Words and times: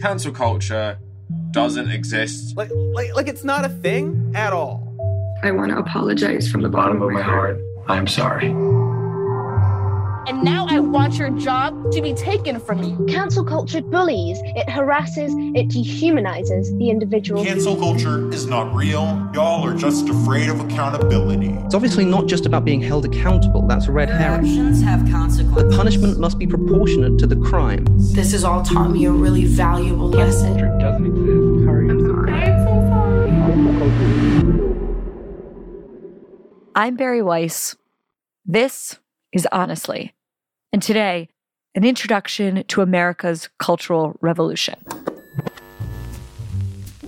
Cancel 0.00 0.32
culture 0.32 0.98
doesn't 1.52 1.90
exist. 1.90 2.56
Like, 2.56 2.70
like, 2.72 3.14
like 3.14 3.28
it's 3.28 3.44
not 3.44 3.64
a 3.64 3.68
thing 3.68 4.32
at 4.34 4.52
all. 4.52 4.94
I 5.42 5.50
want 5.50 5.70
to 5.72 5.78
apologize 5.78 6.50
from 6.50 6.62
the 6.62 6.68
bottom 6.68 7.02
of 7.02 7.10
my 7.10 7.22
heart. 7.22 7.58
I'm 7.88 8.06
sorry. 8.06 8.54
And 10.26 10.42
now 10.42 10.66
I 10.68 10.80
want 10.80 11.18
your 11.18 11.30
job 11.30 11.92
to 11.92 12.02
be 12.02 12.12
taken 12.12 12.58
from 12.58 12.82
you. 12.82 13.06
Cancel 13.06 13.44
culture 13.44 13.80
bullies, 13.80 14.40
it 14.56 14.68
harasses, 14.68 15.32
it 15.54 15.68
dehumanizes 15.68 16.76
the 16.78 16.90
individual. 16.90 17.44
Cancel 17.44 17.76
culture 17.76 18.28
is 18.32 18.44
not 18.44 18.74
real. 18.74 19.30
Y'all 19.32 19.64
are 19.64 19.76
just 19.76 20.08
afraid 20.08 20.48
of 20.48 20.58
accountability. 20.58 21.50
It's 21.64 21.76
obviously 21.76 22.04
not 22.04 22.26
just 22.26 22.44
about 22.44 22.64
being 22.64 22.82
held 22.82 23.04
accountable. 23.04 23.64
That's 23.68 23.86
a 23.86 23.92
red 23.92 24.10
herring. 24.10 24.40
Actions 24.40 24.82
have 24.82 25.08
consequences. 25.08 25.70
The 25.70 25.76
punishment 25.76 26.18
must 26.18 26.40
be 26.40 26.46
proportionate 26.48 27.20
to 27.20 27.28
the 27.28 27.36
crime. 27.36 27.84
This 28.12 28.32
has 28.32 28.42
all 28.42 28.64
taught 28.64 28.90
me 28.90 29.04
a 29.04 29.12
really 29.12 29.44
valuable 29.44 30.08
lesson. 30.08 30.58
Culture 30.58 30.76
doesn't 30.80 31.06
exist. 31.06 31.64
Sorry. 31.66 31.88
I'm 31.88 32.00
sorry. 32.04 32.32
I'm 32.32 32.64
so 32.66 32.72
sorry. 32.90 33.30
I'm 36.74 36.96
Bari 36.96 37.22
Weiss. 37.22 37.76
This 38.44 38.98
is 39.32 39.46
Honestly. 39.52 40.15
And 40.72 40.82
today, 40.82 41.28
an 41.74 41.84
introduction 41.84 42.64
to 42.68 42.82
America's 42.82 43.48
cultural 43.58 44.16
revolution. 44.20 44.74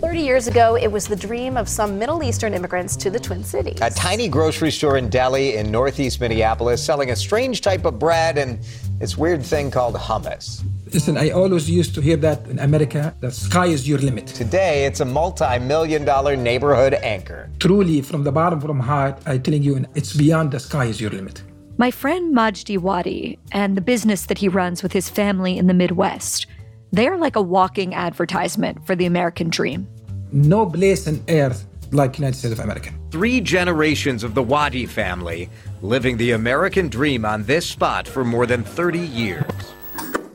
30 0.00 0.20
years 0.20 0.46
ago, 0.46 0.76
it 0.76 0.92
was 0.92 1.08
the 1.08 1.16
dream 1.16 1.56
of 1.56 1.68
some 1.68 1.98
Middle 1.98 2.22
Eastern 2.22 2.54
immigrants 2.54 2.94
to 2.96 3.10
the 3.10 3.18
Twin 3.18 3.42
Cities. 3.42 3.80
A 3.82 3.90
tiny 3.90 4.28
grocery 4.28 4.70
store 4.70 4.96
in 4.96 5.08
deli 5.08 5.56
in 5.56 5.72
northeast 5.72 6.20
Minneapolis 6.20 6.82
selling 6.82 7.10
a 7.10 7.16
strange 7.16 7.62
type 7.62 7.84
of 7.84 7.98
bread 7.98 8.38
and 8.38 8.60
this 9.00 9.18
weird 9.18 9.44
thing 9.44 9.72
called 9.72 9.96
hummus. 9.96 10.62
Listen, 10.94 11.18
I 11.18 11.30
always 11.30 11.68
used 11.68 11.94
to 11.96 12.00
hear 12.00 12.16
that 12.18 12.46
in 12.46 12.60
America, 12.60 13.12
the 13.20 13.32
sky 13.32 13.66
is 13.66 13.88
your 13.88 13.98
limit. 13.98 14.28
Today, 14.28 14.86
it's 14.86 15.00
a 15.00 15.04
multi 15.04 15.58
million 15.58 16.04
dollar 16.04 16.36
neighborhood 16.36 16.94
anchor. 16.94 17.50
Truly, 17.58 18.00
from 18.00 18.22
the 18.22 18.32
bottom 18.32 18.62
of 18.62 18.76
my 18.76 18.84
heart, 18.84 19.18
I'm 19.26 19.42
telling 19.42 19.64
you, 19.64 19.84
it's 19.94 20.14
beyond 20.14 20.52
the 20.52 20.60
sky 20.60 20.84
is 20.84 21.00
your 21.00 21.10
limit. 21.10 21.42
My 21.80 21.92
friend 21.92 22.34
Majdi 22.34 22.76
Wadi 22.76 23.38
and 23.52 23.76
the 23.76 23.80
business 23.80 24.26
that 24.26 24.38
he 24.38 24.48
runs 24.48 24.82
with 24.82 24.92
his 24.92 25.08
family 25.08 25.56
in 25.56 25.68
the 25.68 25.74
Midwest, 25.74 26.48
they 26.90 27.06
are 27.06 27.16
like 27.16 27.36
a 27.36 27.40
walking 27.40 27.94
advertisement 27.94 28.84
for 28.84 28.96
the 28.96 29.06
American 29.06 29.48
dream. 29.48 29.86
No 30.32 30.66
place 30.66 31.06
on 31.06 31.22
earth 31.28 31.68
like 31.92 32.18
United 32.18 32.36
States 32.36 32.52
of 32.52 32.58
America. 32.58 32.92
Three 33.12 33.40
generations 33.40 34.24
of 34.24 34.34
the 34.34 34.42
Wadi 34.42 34.86
family 34.86 35.48
living 35.80 36.16
the 36.16 36.32
American 36.32 36.88
dream 36.88 37.24
on 37.24 37.44
this 37.44 37.64
spot 37.64 38.08
for 38.08 38.24
more 38.24 38.44
than 38.44 38.64
30 38.64 38.98
years. 38.98 39.44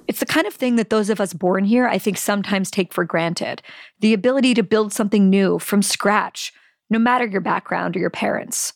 It's 0.08 0.22
the 0.22 0.26
kind 0.26 0.48
of 0.48 0.54
thing 0.54 0.78
that 0.78 0.92
those 0.92 1.10
of 1.10 1.20
us 1.20 1.34
born 1.34 1.66
here, 1.66 1.88
I 1.88 1.98
think, 1.98 2.18
sometimes 2.20 2.72
take 2.72 2.94
for 2.94 3.04
granted 3.04 3.62
the 4.00 4.14
ability 4.14 4.54
to 4.54 4.64
build 4.64 4.94
something 4.94 5.30
new 5.30 5.60
from 5.60 5.82
scratch, 5.82 6.54
no 6.90 7.00
matter 7.00 7.26
your 7.26 7.42
background 7.42 7.98
or 7.98 8.00
your 8.00 8.10
parents. 8.10 8.72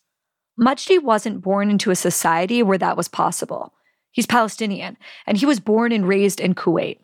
Majdi 0.60 1.02
wasn't 1.02 1.42
born 1.42 1.70
into 1.70 1.92
a 1.92 1.96
society 1.96 2.64
where 2.64 2.80
that 2.80 2.98
was 2.98 3.08
possible. 3.08 3.74
He's 4.12 4.26
Palestinian, 4.26 4.98
and 5.28 5.38
he 5.38 5.46
was 5.46 5.60
born 5.60 5.92
and 5.92 6.08
raised 6.08 6.40
in 6.40 6.56
Kuwait. 6.56 6.98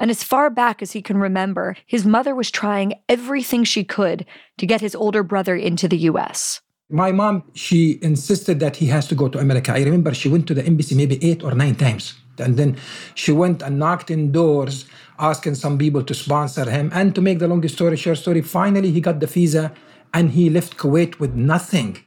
And 0.00 0.10
as 0.10 0.24
far 0.24 0.48
back 0.48 0.80
as 0.80 0.92
he 0.92 1.02
can 1.02 1.18
remember, 1.18 1.76
his 1.86 2.06
mother 2.06 2.34
was 2.34 2.50
trying 2.50 2.94
everything 3.08 3.62
she 3.64 3.84
could 3.84 4.24
to 4.58 4.66
get 4.66 4.80
his 4.80 4.94
older 4.94 5.22
brother 5.22 5.54
into 5.54 5.86
the 5.86 5.98
US. 6.10 6.62
My 6.90 7.12
mom, 7.12 7.42
she 7.54 7.98
insisted 8.02 8.58
that 8.60 8.76
he 8.76 8.86
has 8.86 9.06
to 9.08 9.14
go 9.14 9.28
to 9.28 9.38
America. 9.38 9.72
I 9.72 9.82
remember 9.82 10.14
she 10.14 10.30
went 10.30 10.46
to 10.48 10.54
the 10.54 10.64
embassy 10.64 10.94
maybe 10.94 11.22
eight 11.22 11.42
or 11.44 11.54
nine 11.54 11.76
times. 11.76 12.14
And 12.38 12.56
then 12.56 12.76
she 13.14 13.32
went 13.32 13.62
and 13.62 13.78
knocked 13.78 14.10
in 14.10 14.32
doors, 14.32 14.86
asking 15.18 15.54
some 15.54 15.78
people 15.78 16.02
to 16.02 16.14
sponsor 16.14 16.68
him. 16.68 16.90
And 16.92 17.14
to 17.14 17.20
make 17.20 17.38
the 17.38 17.48
long 17.48 17.66
story 17.68 17.96
short 17.96 18.18
story, 18.18 18.40
finally 18.40 18.90
he 18.90 19.00
got 19.00 19.20
the 19.20 19.26
visa 19.26 19.72
and 20.12 20.30
he 20.30 20.50
left 20.50 20.76
Kuwait 20.76 21.20
with 21.20 21.34
nothing. 21.34 21.98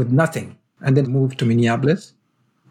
With 0.00 0.10
nothing. 0.24 0.48
And 0.84 0.96
then 0.96 1.06
moved 1.18 1.38
to 1.40 1.44
Minneapolis 1.44 2.02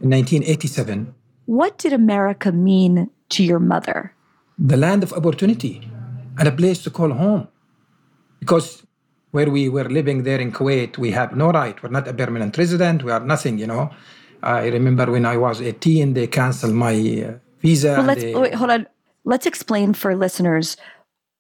in 0.02 0.10
1987. 0.10 1.14
What 1.46 1.78
did 1.78 1.94
America 1.94 2.52
mean 2.52 2.96
to 3.34 3.44
your 3.44 3.62
mother? 3.74 4.00
The 4.58 4.78
land 4.86 5.04
of 5.04 5.14
opportunity 5.14 5.76
and 6.40 6.48
a 6.48 6.52
place 6.52 6.80
to 6.86 6.90
call 6.90 7.12
home. 7.12 7.48
Because 8.40 8.84
where 9.32 9.50
we 9.50 9.70
were 9.70 9.88
living 10.00 10.24
there 10.24 10.40
in 10.40 10.52
Kuwait, 10.52 10.98
we 10.98 11.12
have 11.12 11.36
no 11.36 11.52
right. 11.52 11.76
We're 11.84 11.90
not 11.90 12.08
a 12.08 12.14
permanent 12.14 12.58
resident. 12.58 13.04
We 13.04 13.12
are 13.12 13.20
nothing, 13.20 13.60
you 13.60 13.68
know. 13.68 13.92
I 14.42 14.68
remember 14.68 15.06
when 15.12 15.26
I 15.26 15.38
was 15.38 15.62
18, 15.62 16.14
they 16.14 16.28
canceled 16.28 16.74
my 16.74 16.96
uh, 16.96 17.38
visa. 17.62 17.94
Well, 17.98 18.04
let's 18.04 18.24
they, 18.24 18.34
wait, 18.34 18.56
hold 18.56 18.72
on. 18.72 18.88
Let's 19.26 19.46
explain 19.46 19.94
for 19.94 20.16
listeners. 20.16 20.78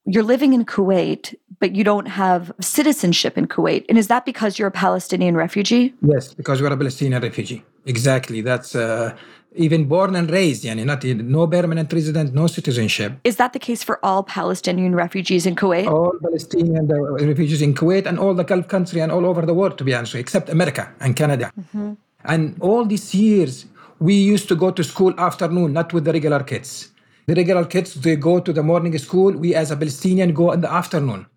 You're 0.06 0.24
living 0.24 0.54
in 0.54 0.66
Kuwait, 0.66 1.36
but 1.60 1.76
you 1.76 1.84
don't 1.84 2.08
have 2.08 2.52
citizenship 2.62 3.38
in 3.38 3.48
Kuwait. 3.48 3.86
And 3.90 3.98
is 3.98 4.08
that 4.08 4.26
because 4.26 4.58
you're 4.58 4.70
a 4.70 4.72
Palestinian 4.72 5.36
refugee? 5.36 5.94
Yes, 6.02 6.34
because 6.34 6.62
we're 6.62 6.74
a 6.74 6.78
Palestinian 6.78 7.22
refugee. 7.22 7.64
Exactly. 7.86 8.42
That's 8.42 8.76
uh, 8.76 9.16
even 9.56 9.86
born 9.86 10.16
and 10.16 10.30
raised, 10.32 10.64
yani 10.64 10.86
not 10.86 11.04
no 11.04 11.48
permanent 11.48 11.92
resident, 11.92 12.34
no 12.34 12.48
citizenship. 12.48 13.14
Is 13.24 13.36
that 13.38 13.54
the 13.54 13.60
case 13.60 13.84
for 13.84 14.04
all 14.04 14.24
Palestinian 14.24 14.96
refugees 14.96 15.46
in 15.46 15.56
Kuwait? 15.56 15.88
All 15.88 16.14
Palestinian 16.22 16.90
uh, 16.92 17.26
refugees 17.26 17.62
in 17.62 17.74
Kuwait 17.74 18.06
and 18.06 18.20
all 18.20 18.34
the 18.34 18.44
Gulf 18.44 18.68
country 18.68 19.02
and 19.02 19.12
all 19.12 19.26
over 19.26 19.46
the 19.46 19.54
world, 19.54 19.78
to 19.80 19.84
be 19.84 19.94
honest, 19.94 20.16
except 20.16 20.50
America 20.50 20.92
and 21.00 21.16
Canada. 21.16 21.52
Mm-hmm. 21.60 21.94
And 22.26 22.56
all 22.62 22.86
these 22.86 23.14
years, 23.14 23.66
we 24.00 24.14
used 24.14 24.48
to 24.50 24.56
go 24.56 24.72
to 24.72 24.84
school 24.84 25.14
afternoon, 25.20 25.74
not 25.74 25.94
with 25.94 26.06
the 26.06 26.14
regular 26.14 26.44
kids. 26.44 26.92
The 27.30 27.36
regular 27.36 27.66
kids, 27.66 27.94
they 27.94 28.16
go 28.16 28.40
to 28.40 28.52
the 28.52 28.64
morning 28.64 28.98
school. 28.98 29.32
We 29.34 29.54
as 29.54 29.70
a 29.70 29.78
Palestinian 29.78 30.34
go 30.34 30.52
in 30.52 30.62
the 30.62 30.74
afternoon. 30.74 31.28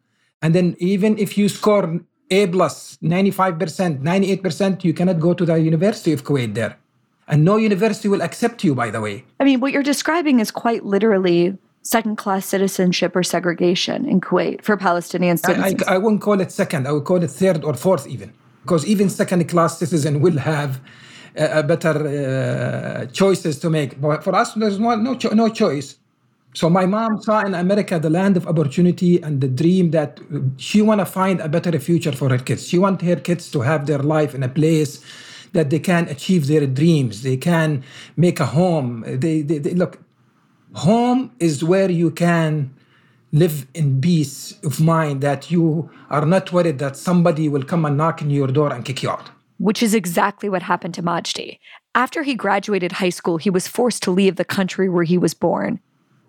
And 0.41 0.55
then 0.55 0.75
even 0.79 1.19
if 1.19 1.37
you 1.37 1.51
score 1.51 2.01
A 2.31 2.47
plus, 2.47 2.97
95%, 3.03 4.01
98%, 4.01 4.85
you 4.85 4.95
cannot 4.95 5.21
go 5.21 5.35
to 5.35 5.45
the 5.45 5.57
University 5.61 6.15
of 6.15 6.25
Kuwait 6.25 6.55
there. 6.55 6.79
And 7.29 7.45
no 7.45 7.57
university 7.57 8.09
will 8.09 8.23
accept 8.23 8.65
you, 8.65 8.75
by 8.75 8.89
the 8.89 9.03
way. 9.03 9.27
I 9.39 9.45
mean, 9.45 9.61
what 9.61 9.73
you're 9.75 9.83
describing 9.83 10.41
is 10.41 10.51
quite 10.51 10.83
literally 10.87 11.59
second 11.83 12.17
class 12.17 12.47
citizenship 12.47 13.15
or 13.15 13.23
segregation 13.23 14.07
in 14.07 14.23
Kuwait 14.23 14.63
for 14.63 14.79
Palestinian 14.79 15.37
citizens. 15.37 15.83
I, 15.83 15.93
I, 15.93 15.95
I 15.97 15.99
wouldn't 15.99 16.23
call 16.23 16.41
it 16.41 16.51
second, 16.51 16.89
I 16.89 16.93
would 16.93 17.05
call 17.05 17.23
it 17.23 17.31
third 17.31 17.65
or 17.65 17.75
fourth 17.75 18.07
even. 18.07 18.33
Because 18.63 18.87
even 18.87 19.11
second 19.11 19.47
class 19.47 19.79
citizen 19.79 20.23
will 20.23 20.39
have 20.39 20.81
a, 21.37 21.63
better 21.65 21.97
uh, 22.09 23.07
choices 23.13 23.59
to 23.61 23.71
make. 23.71 24.01
But 24.01 24.25
for 24.25 24.35
us, 24.35 24.55
there's 24.55 24.79
no, 24.81 24.97
no, 24.97 25.17
cho- 25.17 25.35
no 25.35 25.49
choice. 25.51 25.97
So 26.55 26.71
my 26.71 26.87
mom 26.87 27.23
saw 27.23 27.41
in 27.41 27.55
America 27.55 27.99
the 27.99 28.11
land 28.11 28.37
of 28.37 28.47
opportunity 28.47 29.23
and 29.23 29.41
the 29.41 29.49
dream 29.49 29.93
that 29.93 30.21
she 30.59 30.83
want 30.83 31.01
to 31.01 31.07
find 31.07 31.41
a 31.41 31.49
better 31.49 31.79
future 31.81 32.13
for 32.13 32.31
her 32.31 32.39
kids. 32.39 32.69
She 32.69 32.79
want 32.79 33.03
her 33.03 33.17
kids 33.17 33.51
to 33.53 33.63
have 33.63 33.87
their 33.87 34.01
life 34.01 34.35
in 34.35 34.45
a 34.45 34.51
place 34.51 35.03
that 35.55 35.71
they 35.71 35.81
can 35.81 36.09
achieve 36.09 36.49
their 36.49 36.67
dreams. 36.67 37.23
They 37.23 37.39
can 37.39 37.85
make 38.17 38.41
a 38.41 38.47
home. 38.47 39.05
They, 39.07 39.43
they, 39.43 39.59
they 39.59 39.75
look. 39.75 40.01
Home 40.75 41.33
is 41.41 41.65
where 41.65 41.91
you 41.91 42.13
can 42.13 42.75
live 43.33 43.67
in 43.75 44.01
peace 44.01 44.59
of 44.65 44.81
mind 44.81 45.23
that 45.23 45.51
you 45.51 45.91
are 46.11 46.27
not 46.27 46.53
worried 46.53 46.81
that 46.81 46.97
somebody 46.97 47.49
will 47.51 47.65
come 47.65 47.87
and 47.87 47.99
knock 47.99 48.23
on 48.23 48.31
your 48.31 48.49
door 48.49 48.73
and 48.75 48.85
kick 48.87 49.03
you 49.05 49.11
out. 49.11 49.32
Which 49.69 49.81
is 49.81 49.95
exactly 49.95 50.49
what 50.49 50.63
happened 50.63 50.95
to 50.95 51.05
Majdi. 51.05 51.59
After 51.95 52.25
he 52.25 52.35
graduated 52.35 52.93
high 52.93 53.15
school, 53.19 53.37
he 53.37 53.49
was 53.49 53.69
forced 53.69 54.03
to 54.03 54.11
leave 54.11 54.35
the 54.35 54.45
country 54.59 54.89
where 54.89 55.05
he 55.05 55.17
was 55.17 55.35
born. 55.35 55.79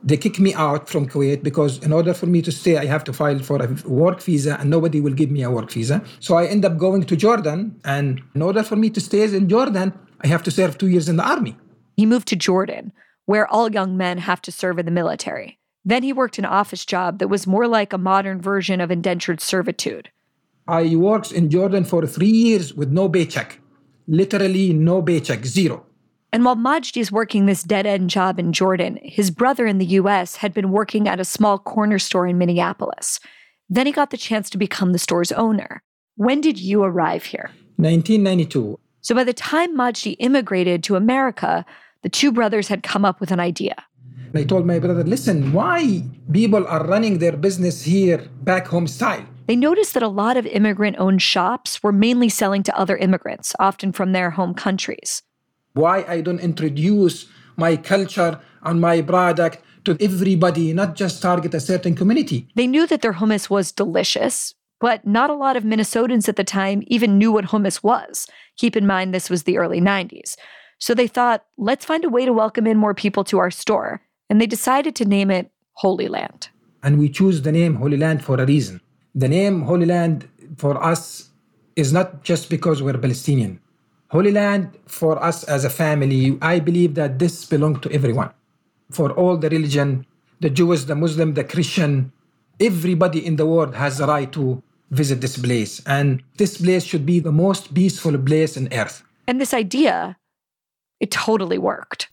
They 0.03 0.17
kicked 0.17 0.39
me 0.39 0.53
out 0.53 0.87
from 0.87 1.07
Kuwait 1.07 1.41
because 1.41 1.79
in 1.79 1.91
order 1.91 2.13
for 2.13 2.27
me 2.27 2.43
to 2.43 2.51
stay, 2.51 2.77
I 2.77 2.85
have 2.85 3.03
to 3.05 3.13
file 3.13 3.39
for 3.39 3.57
a 3.63 3.67
work 3.87 4.21
visa 4.21 4.59
and 4.59 4.69
nobody 4.69 5.01
will 5.01 5.13
give 5.21 5.31
me 5.31 5.41
a 5.41 5.49
work 5.49 5.71
visa. 5.71 6.03
So 6.19 6.35
I 6.35 6.45
end 6.45 6.63
up 6.63 6.77
going 6.77 7.05
to 7.05 7.15
Jordan. 7.15 7.79
And 7.83 8.21
in 8.35 8.43
order 8.43 8.61
for 8.61 8.75
me 8.75 8.91
to 8.91 9.01
stay 9.01 9.23
in 9.23 9.49
Jordan, 9.49 9.93
I 10.21 10.27
have 10.27 10.43
to 10.43 10.51
serve 10.51 10.77
two 10.77 10.87
years 10.87 11.09
in 11.09 11.15
the 11.15 11.27
army. 11.27 11.57
He 11.97 12.05
moved 12.05 12.27
to 12.27 12.35
Jordan, 12.35 12.93
where 13.25 13.47
all 13.47 13.71
young 13.71 13.97
men 13.97 14.19
have 14.19 14.43
to 14.43 14.51
serve 14.51 14.77
in 14.77 14.85
the 14.85 14.91
military. 14.91 15.57
Then 15.83 16.03
he 16.03 16.13
worked 16.13 16.37
an 16.37 16.45
office 16.45 16.85
job 16.85 17.17
that 17.17 17.29
was 17.29 17.47
more 17.47 17.67
like 17.67 17.93
a 17.93 17.97
modern 17.97 18.39
version 18.41 18.79
of 18.79 18.91
indentured 18.91 19.41
servitude. 19.41 20.11
I 20.67 20.95
worked 20.95 21.31
in 21.31 21.49
Jordan 21.49 21.83
for 21.83 22.05
three 22.05 22.31
years 22.31 22.73
with 22.73 22.91
no 22.91 23.09
paycheck. 23.09 23.59
Literally 24.07 24.73
no 24.73 25.01
paycheck, 25.01 25.45
zero. 25.45 25.85
And 26.31 26.45
while 26.45 26.55
Majdi 26.55 26.99
is 26.99 27.11
working 27.11 27.45
this 27.45 27.63
dead 27.63 27.85
end 27.85 28.09
job 28.09 28.39
in 28.39 28.53
Jordan, 28.53 28.97
his 29.03 29.29
brother 29.29 29.67
in 29.67 29.77
the 29.77 29.85
US 30.01 30.37
had 30.37 30.53
been 30.53 30.71
working 30.71 31.07
at 31.07 31.19
a 31.19 31.25
small 31.25 31.59
corner 31.59 31.99
store 31.99 32.25
in 32.25 32.37
Minneapolis. 32.37 33.19
Then 33.69 33.85
he 33.85 33.91
got 33.91 34.09
the 34.09 34.17
chance 34.17 34.49
to 34.49 34.57
become 34.57 34.93
the 34.93 34.99
store's 34.99 35.31
owner. 35.31 35.83
When 36.15 36.41
did 36.41 36.59
you 36.59 36.83
arrive 36.83 37.25
here? 37.25 37.51
1992. 37.77 38.79
So 39.01 39.13
by 39.13 39.23
the 39.23 39.33
time 39.33 39.77
Majdi 39.77 40.15
immigrated 40.19 40.83
to 40.85 40.95
America, 40.95 41.65
the 42.03 42.09
two 42.09 42.31
brothers 42.31 42.67
had 42.67 42.83
come 42.83 43.03
up 43.03 43.19
with 43.19 43.31
an 43.31 43.39
idea. 43.39 43.75
I 44.33 44.43
told 44.43 44.65
my 44.65 44.79
brother, 44.79 45.03
listen, 45.03 45.53
why 45.53 46.03
people 46.31 46.65
are 46.67 46.85
running 46.85 47.19
their 47.19 47.37
business 47.37 47.83
here 47.83 48.27
back 48.41 48.67
home 48.67 48.87
style? 48.87 49.25
They 49.45 49.55
noticed 49.57 49.93
that 49.93 50.03
a 50.03 50.07
lot 50.07 50.37
of 50.37 50.45
immigrant 50.45 50.97
owned 50.99 51.21
shops 51.21 51.83
were 51.83 51.91
mainly 51.91 52.29
selling 52.29 52.63
to 52.63 52.77
other 52.77 52.95
immigrants, 52.95 53.53
often 53.59 53.91
from 53.91 54.13
their 54.13 54.31
home 54.31 54.53
countries. 54.53 55.21
Why 55.73 56.05
I 56.07 56.21
don't 56.21 56.39
introduce 56.39 57.27
my 57.57 57.75
culture 57.75 58.39
and 58.61 58.79
my 58.79 59.01
product 59.01 59.61
to 59.85 59.97
everybody, 59.99 60.71
not 60.71 60.95
just 60.95 61.21
target 61.21 61.53
a 61.53 61.59
certain 61.59 61.95
community. 61.95 62.47
They 62.55 62.67
knew 62.67 62.87
that 62.87 63.01
their 63.01 63.13
hummus 63.13 63.49
was 63.49 63.73
delicious, 63.73 64.53
but 64.79 65.05
not 65.05 65.29
a 65.29 65.35
lot 65.35 65.57
of 65.57 65.63
Minnesotans 65.63 66.29
at 66.29 66.37
the 66.37 66.43
time 66.43 66.83
even 66.87 67.17
knew 67.17 67.31
what 67.31 67.45
hummus 67.45 67.83
was. 67.83 68.27
Keep 68.57 68.77
in 68.77 68.87
mind, 68.87 69.13
this 69.13 69.29
was 69.29 69.43
the 69.43 69.57
early 69.57 69.81
90s. 69.81 70.37
So 70.79 70.93
they 70.93 71.07
thought, 71.07 71.45
let's 71.57 71.85
find 71.85 72.05
a 72.05 72.09
way 72.09 72.25
to 72.25 72.33
welcome 72.33 72.65
in 72.65 72.77
more 72.77 72.93
people 72.93 73.23
to 73.25 73.39
our 73.39 73.51
store. 73.51 74.01
And 74.29 74.39
they 74.39 74.47
decided 74.47 74.95
to 74.95 75.05
name 75.05 75.29
it 75.31 75.51
Holy 75.73 76.07
Land. 76.07 76.49
And 76.81 76.97
we 76.97 77.09
choose 77.09 77.41
the 77.41 77.51
name 77.51 77.75
Holy 77.75 77.97
Land 77.97 78.23
for 78.23 78.39
a 78.39 78.45
reason. 78.45 78.79
The 79.15 79.27
name 79.27 79.61
Holy 79.61 79.85
Land 79.85 80.27
for 80.57 80.83
us 80.83 81.29
is 81.75 81.93
not 81.93 82.23
just 82.23 82.49
because 82.49 82.81
we're 82.81 82.97
Palestinian. 82.97 83.59
Holy 84.07 84.31
Land 84.31 84.75
for 84.87 85.23
us 85.23 85.43
as 85.43 85.63
a 85.63 85.69
family, 85.69 86.35
I 86.41 86.59
believe 86.59 86.95
that 86.95 87.19
this 87.19 87.45
belongs 87.45 87.81
to 87.81 87.91
everyone. 87.91 88.31
For 88.89 89.11
all 89.11 89.37
the 89.37 89.49
religion, 89.49 90.07
the 90.39 90.49
Jewish, 90.49 90.85
the 90.85 90.95
Muslim, 90.95 91.35
the 91.35 91.43
Christian, 91.43 92.11
everybody 92.59 93.23
in 93.23 93.35
the 93.35 93.45
world 93.45 93.75
has 93.75 93.99
the 93.99 94.07
right 94.07 94.31
to 94.31 94.63
visit 94.89 95.21
this 95.21 95.37
place. 95.37 95.79
And 95.85 96.23
this 96.37 96.57
place 96.57 96.83
should 96.83 97.05
be 97.05 97.19
the 97.19 97.31
most 97.31 97.75
peaceful 97.75 98.17
place 98.17 98.57
on 98.57 98.67
earth. 98.73 99.03
And 99.27 99.39
this 99.39 99.53
idea, 99.53 100.17
it 100.99 101.11
totally 101.11 101.59
worked. 101.59 102.09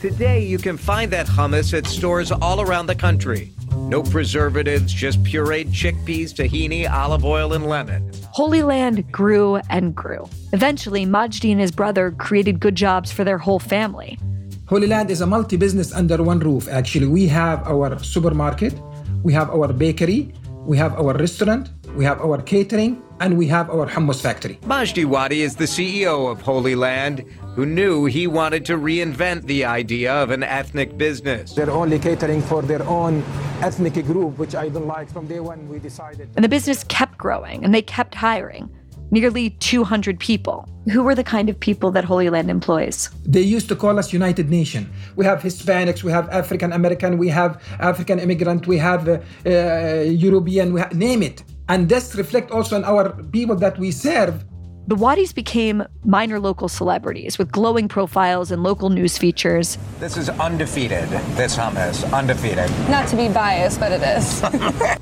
Today, 0.00 0.44
you 0.44 0.58
can 0.58 0.76
find 0.76 1.10
that 1.10 1.26
hummus 1.26 1.76
at 1.76 1.86
stores 1.86 2.30
all 2.30 2.60
around 2.60 2.86
the 2.86 2.94
country. 2.94 3.52
No 3.76 4.02
preservatives, 4.02 4.92
just 4.92 5.22
pureed 5.22 5.68
chickpeas, 5.72 6.32
tahini, 6.32 6.90
olive 6.90 7.24
oil, 7.24 7.52
and 7.52 7.66
lemon. 7.66 8.10
Holy 8.30 8.62
Land 8.62 9.10
grew 9.12 9.56
and 9.68 9.94
grew. 9.94 10.28
Eventually, 10.52 11.04
Majdi 11.04 11.52
and 11.52 11.60
his 11.60 11.70
brother 11.70 12.12
created 12.12 12.60
good 12.60 12.74
jobs 12.74 13.12
for 13.12 13.24
their 13.24 13.38
whole 13.38 13.58
family. 13.58 14.18
Holy 14.66 14.86
Land 14.86 15.10
is 15.10 15.20
a 15.20 15.26
multi 15.26 15.56
business 15.56 15.92
under 15.92 16.22
one 16.22 16.38
roof, 16.38 16.68
actually. 16.68 17.06
We 17.06 17.26
have 17.28 17.66
our 17.66 17.98
supermarket, 18.02 18.74
we 19.22 19.32
have 19.32 19.50
our 19.50 19.72
bakery, 19.72 20.32
we 20.64 20.78
have 20.78 20.94
our 20.94 21.12
restaurant, 21.14 21.70
we 21.94 22.04
have 22.04 22.20
our 22.20 22.40
catering, 22.40 23.02
and 23.22 23.38
we 23.38 23.46
have 23.46 23.70
our 23.70 23.86
hummus 23.86 24.20
factory. 24.20 24.58
Majdi 24.64 25.04
Wadi 25.04 25.42
is 25.42 25.54
the 25.54 25.64
CEO 25.64 26.30
of 26.30 26.42
Holy 26.42 26.74
Land, 26.74 27.24
who 27.54 27.64
knew 27.64 28.04
he 28.06 28.26
wanted 28.26 28.64
to 28.66 28.76
reinvent 28.76 29.46
the 29.46 29.64
idea 29.64 30.12
of 30.12 30.30
an 30.30 30.42
ethnic 30.42 30.98
business. 30.98 31.52
They're 31.52 31.70
only 31.70 32.00
catering 32.00 32.42
for 32.42 32.62
their 32.62 32.82
own 32.82 33.22
ethnic 33.60 33.94
group, 34.06 34.38
which 34.38 34.56
I 34.56 34.68
don't 34.68 34.88
like. 34.88 35.08
From 35.12 35.28
day 35.28 35.38
one, 35.38 35.68
we 35.68 35.78
decided. 35.78 36.30
And 36.34 36.44
the 36.44 36.48
business 36.48 36.82
kept 36.84 37.16
growing 37.16 37.64
and 37.64 37.72
they 37.72 37.82
kept 37.82 38.14
hiring 38.14 38.68
nearly 39.12 39.50
200 39.50 40.18
people. 40.18 40.68
Who 40.90 41.04
were 41.04 41.14
the 41.14 41.22
kind 41.22 41.48
of 41.48 41.60
people 41.60 41.92
that 41.92 42.04
Holy 42.04 42.28
Land 42.28 42.50
employs? 42.50 43.10
They 43.24 43.42
used 43.42 43.68
to 43.68 43.76
call 43.76 43.98
us 43.98 44.12
United 44.12 44.50
Nation. 44.50 44.90
We 45.14 45.24
have 45.26 45.42
Hispanics, 45.42 46.02
we 46.02 46.10
have 46.10 46.28
African 46.30 46.72
American, 46.72 47.18
we 47.18 47.28
have 47.28 47.62
African 47.78 48.18
immigrant, 48.18 48.66
we 48.66 48.78
have 48.78 49.08
uh, 49.08 49.18
uh, 49.46 50.02
European, 50.06 50.72
we 50.72 50.80
ha- 50.80 50.88
name 50.92 51.22
it. 51.22 51.44
And 51.68 51.88
this 51.88 52.14
reflect 52.14 52.50
also 52.50 52.76
on 52.76 52.84
our 52.84 53.10
people 53.10 53.56
that 53.56 53.78
we 53.78 53.90
serve. 53.90 54.44
The 54.88 54.96
Wadis 54.96 55.32
became 55.32 55.84
minor 56.04 56.40
local 56.40 56.68
celebrities 56.68 57.38
with 57.38 57.52
glowing 57.52 57.86
profiles 57.86 58.50
and 58.50 58.64
local 58.64 58.90
news 58.90 59.16
features. 59.16 59.78
This 60.00 60.16
is 60.16 60.28
undefeated, 60.28 61.08
this 61.36 61.56
hummus, 61.56 62.10
undefeated. 62.12 62.68
Not 62.90 63.06
to 63.08 63.16
be 63.16 63.28
biased, 63.28 63.78
but 63.78 63.92
it 63.92 64.02
is. 64.02 64.42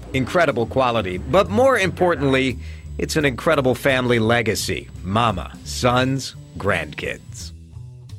Incredible 0.12 0.66
quality, 0.66 1.16
but 1.16 1.48
more 1.48 1.78
importantly, 1.78 2.58
it's 2.98 3.16
an 3.16 3.24
incredible 3.24 3.74
family 3.74 4.18
legacy 4.18 4.90
mama, 5.02 5.56
sons, 5.64 6.36
grandkids. 6.58 7.52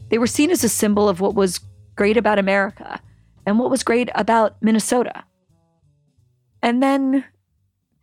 They 0.10 0.18
were 0.18 0.26
seen 0.28 0.50
as 0.50 0.64
a 0.64 0.70
symbol 0.70 1.08
of 1.08 1.22
what 1.22 1.36
was 1.36 1.60
great 1.96 2.18
about 2.18 2.40
America 2.40 3.00
and 3.46 3.60
what 3.60 3.70
was 3.70 3.84
great 3.84 4.10
about 4.16 4.56
Minnesota. 4.62 5.24
And 6.64 6.82
then 6.82 7.24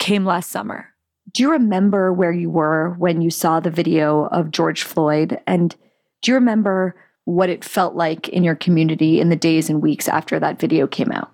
came 0.08 0.24
last 0.24 0.50
summer. 0.50 0.88
Do 1.32 1.42
you 1.42 1.50
remember 1.50 2.14
where 2.14 2.32
you 2.32 2.48
were 2.48 2.94
when 2.96 3.20
you 3.20 3.30
saw 3.30 3.60
the 3.60 3.70
video 3.70 4.24
of 4.28 4.50
George 4.50 4.82
Floyd? 4.82 5.38
And 5.46 5.76
do 6.22 6.30
you 6.30 6.34
remember 6.34 6.96
what 7.26 7.50
it 7.50 7.62
felt 7.62 7.94
like 7.94 8.26
in 8.30 8.42
your 8.42 8.54
community 8.54 9.20
in 9.20 9.28
the 9.28 9.36
days 9.36 9.68
and 9.68 9.82
weeks 9.82 10.08
after 10.08 10.40
that 10.40 10.58
video 10.58 10.86
came 10.86 11.12
out? 11.12 11.30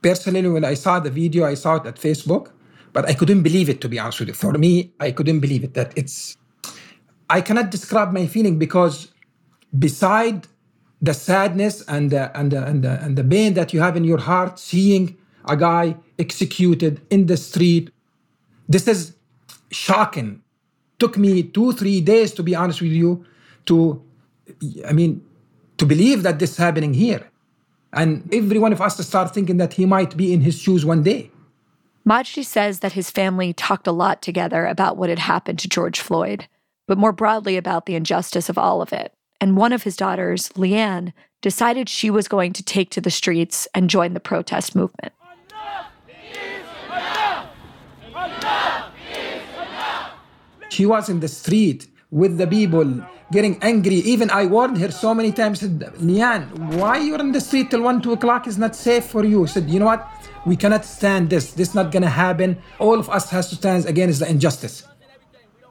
Personally, 0.00 0.48
when 0.48 0.64
I 0.64 0.72
saw 0.72 0.98
the 0.98 1.10
video, 1.10 1.44
I 1.44 1.52
saw 1.52 1.74
it 1.74 1.84
at 1.84 1.96
Facebook, 1.96 2.52
but 2.94 3.04
I 3.04 3.12
couldn't 3.12 3.42
believe 3.42 3.68
it, 3.68 3.82
to 3.82 3.88
be 3.90 3.98
honest 3.98 4.20
with 4.20 4.28
you. 4.28 4.34
For 4.34 4.54
me, 4.54 4.94
I 4.98 5.10
couldn't 5.10 5.40
believe 5.40 5.62
it 5.62 5.74
that 5.74 5.92
it's. 5.96 6.38
I 7.28 7.42
cannot 7.42 7.70
describe 7.70 8.14
my 8.14 8.26
feeling 8.26 8.58
because 8.58 9.12
beside 9.78 10.48
the 11.02 11.12
sadness 11.12 11.82
and 11.82 12.10
the, 12.10 12.34
and, 12.34 12.50
the, 12.50 12.64
and, 12.64 12.82
the, 12.82 12.98
and 13.04 13.18
the 13.18 13.24
pain 13.24 13.52
that 13.54 13.74
you 13.74 13.80
have 13.82 13.94
in 13.94 14.04
your 14.04 14.20
heart, 14.20 14.58
seeing 14.58 15.18
a 15.44 15.56
guy 15.56 15.96
executed 16.18 17.00
in 17.10 17.26
the 17.26 17.36
street 17.36 17.90
this 18.70 18.86
is 18.86 19.16
shocking. 19.72 20.42
Took 21.00 21.18
me 21.18 21.42
two, 21.42 21.72
three 21.72 22.00
days, 22.00 22.32
to 22.34 22.42
be 22.42 22.54
honest 22.54 22.80
with 22.80 22.92
you, 22.92 23.26
to, 23.66 24.00
I 24.86 24.92
mean, 24.92 25.26
to 25.78 25.84
believe 25.84 26.22
that 26.22 26.38
this 26.38 26.52
is 26.52 26.56
happening 26.56 26.94
here. 26.94 27.28
And 27.92 28.32
every 28.32 28.60
one 28.60 28.72
of 28.72 28.80
us 28.80 28.96
to 28.96 29.02
start 29.02 29.34
thinking 29.34 29.56
that 29.56 29.72
he 29.72 29.86
might 29.86 30.16
be 30.16 30.32
in 30.32 30.40
his 30.42 30.56
shoes 30.56 30.84
one 30.84 31.02
day. 31.02 31.32
Majdi 32.08 32.44
says 32.44 32.78
that 32.78 32.92
his 32.92 33.10
family 33.10 33.52
talked 33.52 33.88
a 33.88 33.92
lot 33.92 34.22
together 34.22 34.66
about 34.66 34.96
what 34.96 35.10
had 35.10 35.18
happened 35.18 35.58
to 35.58 35.68
George 35.68 36.00
Floyd, 36.00 36.46
but 36.86 36.96
more 36.96 37.12
broadly 37.12 37.56
about 37.56 37.86
the 37.86 37.96
injustice 37.96 38.48
of 38.48 38.56
all 38.56 38.80
of 38.80 38.92
it. 38.92 39.12
And 39.40 39.56
one 39.56 39.72
of 39.72 39.82
his 39.82 39.96
daughters, 39.96 40.50
Leanne, 40.50 41.12
decided 41.42 41.88
she 41.88 42.10
was 42.10 42.28
going 42.28 42.52
to 42.52 42.62
take 42.62 42.90
to 42.90 43.00
the 43.00 43.10
streets 43.10 43.66
and 43.74 43.90
join 43.90 44.14
the 44.14 44.20
protest 44.20 44.76
movement. 44.76 45.12
She 50.80 50.86
was 50.86 51.10
in 51.10 51.20
the 51.20 51.28
street 51.28 51.88
with 52.10 52.38
the 52.38 52.46
people 52.46 53.06
getting 53.30 53.62
angry. 53.62 53.96
Even 53.96 54.30
I 54.30 54.46
warned 54.46 54.78
her 54.78 54.90
so 54.90 55.14
many 55.14 55.30
times, 55.30 55.60
said, 55.60 55.78
Leanne, 56.00 56.48
why 56.76 56.96
you're 56.96 57.20
in 57.20 57.32
the 57.32 57.40
street 57.42 57.70
till 57.70 57.82
one, 57.82 58.00
two 58.00 58.12
o'clock 58.12 58.46
is 58.46 58.56
not 58.56 58.74
safe 58.74 59.04
for 59.04 59.22
you. 59.22 59.46
said, 59.46 59.68
you 59.68 59.78
know 59.78 59.84
what? 59.84 60.08
We 60.46 60.56
cannot 60.56 60.86
stand 60.86 61.28
this. 61.28 61.52
This 61.52 61.68
is 61.68 61.74
not 61.74 61.92
gonna 61.92 62.08
happen. 62.08 62.56
All 62.78 62.98
of 62.98 63.10
us 63.10 63.28
has 63.28 63.50
to 63.50 63.56
stand 63.56 63.84
against 63.84 64.20
the 64.20 64.30
injustice. 64.30 64.84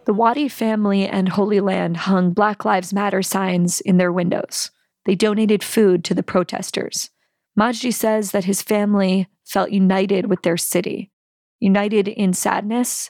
The 0.05 0.13
Wadi 0.13 0.47
family 0.47 1.07
and 1.07 1.29
Holy 1.29 1.59
Land 1.59 1.97
hung 2.05 2.31
Black 2.31 2.63
Lives 2.63 2.93
Matter 2.93 3.23
signs 3.23 3.81
in 3.81 3.97
their 3.97 4.11
windows. 4.11 4.69
They 5.05 5.15
donated 5.15 5.63
food 5.63 6.03
to 6.03 6.13
the 6.13 6.21
protesters. 6.21 7.09
Majdi 7.59 7.91
says 7.91 8.29
that 8.29 8.45
his 8.45 8.61
family 8.61 9.27
felt 9.43 9.71
united 9.71 10.27
with 10.27 10.43
their 10.43 10.55
city, 10.55 11.09
united 11.59 12.07
in 12.07 12.33
sadness 12.33 13.09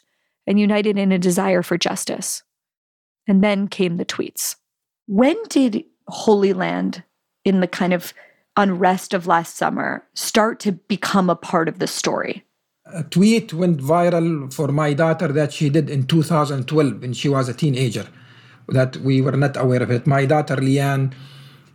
and 0.50 0.60
united 0.60 0.98
in 0.98 1.12
a 1.12 1.20
desire 1.20 1.62
for 1.62 1.78
justice. 1.78 2.42
And 3.28 3.44
then 3.44 3.68
came 3.68 3.98
the 3.98 4.06
tweets. 4.06 4.56
When 5.06 5.38
did 5.48 5.86
Holy 6.08 6.54
Land, 6.54 7.04
in 7.46 7.60
the 7.60 7.68
kind 7.68 7.94
of 7.94 8.14
unrest 8.58 9.14
of 9.14 9.28
last 9.28 9.56
summer, 9.56 10.04
start 10.16 10.60
to 10.62 10.72
become 10.72 11.30
a 11.30 11.36
part 11.36 11.70
of 11.70 11.78
the 11.78 11.88
story? 11.88 12.44
A 12.88 13.04
tweet 13.04 13.54
went 13.54 13.80
viral 13.80 14.52
for 14.52 14.70
my 14.70 14.94
daughter 14.94 15.28
that 15.28 15.54
she 15.54 15.70
did 15.70 15.88
in 15.92 16.08
2012 16.08 17.02
when 17.02 17.14
she 17.14 17.30
was 17.30 17.48
a 17.48 17.54
teenager, 17.54 18.08
that 18.70 18.98
we 18.98 19.22
were 19.22 19.38
not 19.38 19.56
aware 19.56 19.84
of 19.84 19.92
it. 19.92 20.08
My 20.08 20.26
daughter 20.26 20.56
Leanne, 20.56 21.14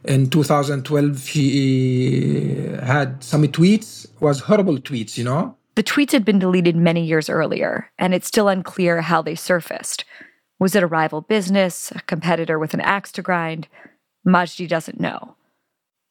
in 0.04 0.28
2012, 0.28 1.20
she 1.20 2.76
had 2.82 3.22
some 3.22 3.44
tweets, 3.44 4.08
was 4.20 4.40
horrible 4.40 4.78
tweets, 4.78 5.16
you 5.16 5.22
know, 5.22 5.56
the 5.74 5.82
tweets 5.82 6.12
had 6.12 6.24
been 6.24 6.38
deleted 6.38 6.76
many 6.76 7.04
years 7.04 7.28
earlier, 7.28 7.90
and 7.98 8.14
it's 8.14 8.28
still 8.28 8.48
unclear 8.48 9.00
how 9.00 9.22
they 9.22 9.34
surfaced. 9.34 10.04
Was 10.60 10.74
it 10.74 10.82
a 10.82 10.86
rival 10.86 11.20
business, 11.20 11.90
a 11.92 12.00
competitor 12.02 12.58
with 12.58 12.74
an 12.74 12.80
axe 12.80 13.10
to 13.12 13.22
grind? 13.22 13.68
Majdi 14.26 14.68
doesn't 14.68 15.00
know. 15.00 15.36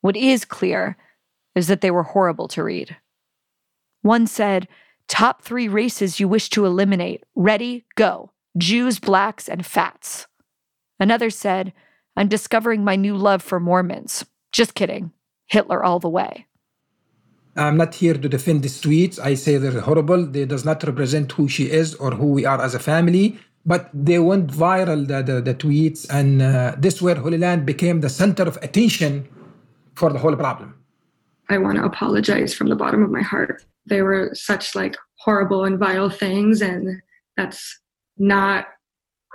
What 0.02 0.18
is 0.18 0.46
clear 0.46 0.98
is 1.56 1.68
that 1.68 1.82
they 1.82 1.92
were 1.92 2.04
horrible 2.04 2.48
to 2.50 2.64
read. 2.64 2.98
One 4.02 4.28
said, 4.28 4.68
Top 5.08 5.42
three 5.42 5.68
races 5.68 6.20
you 6.20 6.28
wish 6.28 6.50
to 6.50 6.66
eliminate. 6.66 7.24
Ready, 7.36 7.86
go. 7.96 8.32
Jews, 8.58 9.00
blacks, 9.00 9.48
and 9.48 9.66
fats. 9.66 10.28
Another 11.00 11.30
said, 11.30 11.74
I'm 12.16 12.28
discovering 12.28 12.84
my 12.84 12.96
new 12.96 13.16
love 13.16 13.42
for 13.42 13.60
Mormons. 13.60 14.26
Just 14.52 14.76
kidding. 14.76 15.12
Hitler 15.48 15.84
all 15.84 16.00
the 16.00 16.10
way. 16.10 16.48
I'm 17.56 17.78
not 17.78 17.94
here 17.96 18.16
to 18.16 18.30
defend 18.30 18.64
these 18.64 18.82
tweets. 18.82 19.20
I 19.20 19.36
say 19.36 19.58
they're 19.58 19.82
horrible. 19.82 20.26
They 20.26 20.46
does 20.46 20.66
not 20.66 20.84
represent 20.84 21.32
who 21.32 21.48
she 21.48 21.70
is 21.70 21.94
or 21.96 22.12
who 22.12 22.28
we 22.28 22.46
are 22.46 22.62
as 22.62 22.74
a 22.74 22.80
family. 22.80 23.38
But 23.66 23.90
they 23.94 24.20
went 24.20 24.48
viral, 24.48 25.08
the, 25.08 25.22
the, 25.22 25.42
the 25.42 25.56
tweets, 25.56 26.06
and 26.10 26.42
uh, 26.42 26.76
this 26.78 27.02
where 27.02 27.16
Holy 27.16 27.38
Land 27.38 27.66
became 27.66 28.02
the 28.02 28.10
center 28.10 28.44
of 28.44 28.58
attention 28.62 29.28
for 29.96 30.12
the 30.12 30.20
whole 30.20 30.36
problem. 30.36 30.76
I 31.50 31.58
want 31.60 31.78
to 31.78 31.86
apologize 31.86 32.54
from 32.54 32.68
the 32.68 32.76
bottom 32.76 33.04
of 33.04 33.12
my 33.12 33.22
heart. 33.22 33.64
They 33.86 34.02
were 34.02 34.32
such 34.34 34.76
like 34.76 34.96
horrible 35.20 35.64
and 35.64 35.78
vile 35.78 36.10
things, 36.10 36.62
and 36.62 37.02
that's 37.38 37.80
not 38.18 38.68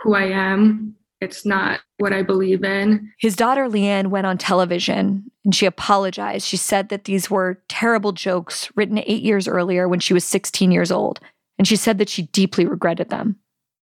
who 0.02 0.14
I 0.14 0.24
am. 0.24 0.94
It's 1.20 1.44
not 1.44 1.80
what 1.98 2.12
I 2.12 2.22
believe 2.22 2.62
in. 2.62 3.12
His 3.18 3.34
daughter 3.34 3.68
Leanne 3.68 4.08
went 4.08 4.26
on 4.26 4.38
television 4.38 5.30
and 5.44 5.54
she 5.54 5.66
apologized. 5.66 6.46
She 6.46 6.56
said 6.56 6.90
that 6.90 7.04
these 7.04 7.30
were 7.30 7.60
terrible 7.68 8.12
jokes 8.12 8.70
written 8.76 8.98
eight 8.98 9.22
years 9.22 9.48
earlier 9.48 9.88
when 9.88 10.00
she 10.00 10.14
was 10.14 10.24
16 10.24 10.70
years 10.70 10.92
old. 10.92 11.20
And 11.58 11.66
she 11.66 11.74
said 11.76 11.98
that 11.98 12.08
she 12.08 12.22
deeply 12.22 12.66
regretted 12.66 13.10
them. 13.10 13.36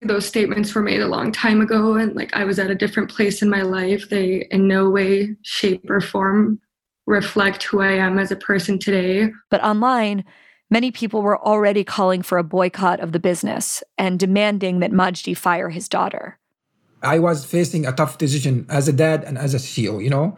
Those 0.02 0.26
statements 0.26 0.74
were 0.74 0.82
made 0.82 1.00
a 1.00 1.08
long 1.08 1.32
time 1.32 1.62
ago, 1.62 1.94
and 1.94 2.14
like 2.14 2.34
I 2.36 2.44
was 2.44 2.58
at 2.58 2.70
a 2.70 2.74
different 2.74 3.10
place 3.10 3.40
in 3.40 3.48
my 3.48 3.62
life. 3.62 4.10
They, 4.10 4.46
in 4.50 4.68
no 4.68 4.90
way, 4.90 5.34
shape, 5.42 5.88
or 5.88 6.02
form, 6.02 6.60
reflect 7.06 7.62
who 7.62 7.80
I 7.80 7.92
am 7.92 8.18
as 8.18 8.30
a 8.30 8.36
person 8.36 8.78
today. 8.78 9.30
But 9.50 9.64
online, 9.64 10.24
many 10.70 10.90
people 10.90 11.22
were 11.22 11.42
already 11.42 11.84
calling 11.84 12.20
for 12.20 12.36
a 12.36 12.44
boycott 12.44 13.00
of 13.00 13.12
the 13.12 13.18
business 13.18 13.82
and 13.96 14.18
demanding 14.18 14.80
that 14.80 14.92
Majdi 14.92 15.34
fire 15.34 15.70
his 15.70 15.88
daughter. 15.88 16.38
I 17.04 17.18
was 17.18 17.44
facing 17.44 17.86
a 17.86 17.92
tough 17.92 18.18
decision 18.18 18.66
as 18.68 18.88
a 18.88 18.92
dad 18.92 19.24
and 19.24 19.38
as 19.38 19.54
a 19.54 19.58
CEO, 19.58 20.02
you 20.02 20.10
know. 20.10 20.36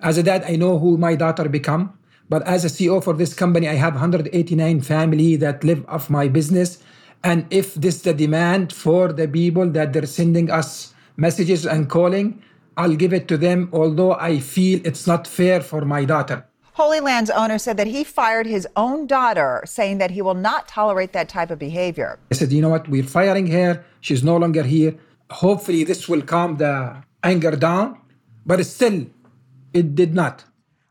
As 0.00 0.18
a 0.18 0.22
dad, 0.22 0.44
I 0.46 0.56
know 0.56 0.78
who 0.78 0.96
my 0.96 1.14
daughter 1.14 1.48
become, 1.48 1.98
but 2.28 2.46
as 2.46 2.64
a 2.64 2.68
CEO 2.68 3.02
for 3.02 3.14
this 3.14 3.34
company, 3.34 3.68
I 3.68 3.74
have 3.74 3.94
189 3.94 4.80
family 4.82 5.36
that 5.36 5.64
live 5.64 5.84
off 5.88 6.10
my 6.10 6.28
business. 6.28 6.78
And 7.24 7.46
if 7.50 7.74
this 7.74 7.96
is 7.96 8.02
the 8.02 8.14
demand 8.14 8.72
for 8.72 9.12
the 9.12 9.26
people 9.26 9.68
that 9.70 9.92
they're 9.92 10.06
sending 10.06 10.50
us 10.50 10.94
messages 11.16 11.66
and 11.66 11.88
calling, 11.88 12.42
I'll 12.76 12.94
give 12.94 13.12
it 13.12 13.26
to 13.28 13.38
them, 13.38 13.70
although 13.72 14.12
I 14.12 14.38
feel 14.38 14.80
it's 14.84 15.06
not 15.06 15.26
fair 15.26 15.60
for 15.60 15.82
my 15.86 16.04
daughter. 16.04 16.44
Holy 16.74 17.00
Land's 17.00 17.30
owner 17.30 17.56
said 17.56 17.78
that 17.78 17.86
he 17.86 18.04
fired 18.04 18.44
his 18.44 18.68
own 18.76 19.06
daughter, 19.06 19.62
saying 19.64 19.96
that 19.96 20.10
he 20.10 20.20
will 20.20 20.34
not 20.34 20.68
tolerate 20.68 21.14
that 21.14 21.26
type 21.26 21.50
of 21.50 21.58
behavior. 21.58 22.18
I 22.30 22.34
said, 22.34 22.52
you 22.52 22.60
know 22.60 22.68
what, 22.68 22.86
we're 22.86 23.02
firing 23.02 23.46
her. 23.46 23.82
She's 24.02 24.22
no 24.22 24.36
longer 24.36 24.62
here. 24.62 24.94
Hopefully, 25.30 25.84
this 25.84 26.08
will 26.08 26.22
calm 26.22 26.56
the 26.56 27.02
anger 27.22 27.52
down, 27.56 27.98
but 28.44 28.64
still, 28.64 29.06
it 29.72 29.94
did 29.94 30.14
not. 30.14 30.44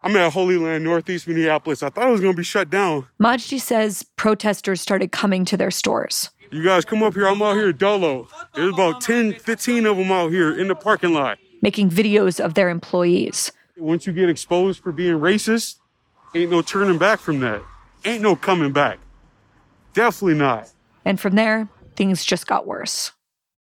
I'm 0.04 0.15
at 0.18 0.34
Holy 0.34 0.58
Land, 0.58 0.84
Northeast 0.84 1.27
Minneapolis. 1.27 1.82
I 1.82 1.89
thought 1.89 2.08
it 2.08 2.12
was 2.12 2.22
going 2.22 2.34
to 2.34 2.38
be 2.38 2.44
shut 2.44 2.70
down. 2.70 3.08
Majdi 3.20 3.60
says 3.60 4.04
protesters 4.18 4.80
started 4.80 5.12
coming 5.12 5.46
to 5.46 5.58
their 5.58 5.72
stores. 5.72 6.30
You 6.51 6.63
guys 6.63 6.86
come 6.86 7.01
up 7.01 7.15
here. 7.15 7.27
I'm 7.27 7.42
out 7.42 7.56
here 7.56 7.74
Dolo. 7.74 8.27
There's 8.54 8.72
about 8.72 9.01
10, 9.01 9.39
15 9.39 9.86
of 9.88 9.98
them 9.98 10.12
out 10.12 10.32
here 10.32 10.58
in 10.58 10.68
the 10.68 10.75
parking 10.75 11.13
lot. 11.13 11.39
Making 11.62 11.89
videos 11.89 12.39
of 12.39 12.54
their 12.54 12.70
employees. 12.70 13.51
Once 13.77 14.06
you 14.06 14.13
get 14.13 14.30
exposed 14.30 14.84
for 14.84 14.92
being 14.92 15.15
racist, 15.15 15.77
ain't 16.36 16.51
no 16.51 16.62
turning 16.62 17.00
back 17.00 17.20
from 17.20 17.39
that. 17.39 17.63
Ain't 18.06 18.22
no 18.22 18.36
coming 18.36 18.72
back. 18.72 19.00
Definitely 19.94 20.36
not. 20.36 20.70
And 21.04 21.20
from 21.20 21.34
there, 21.36 21.68
things 21.96 22.24
just 22.24 22.46
got 22.46 22.68
worse. 22.68 23.12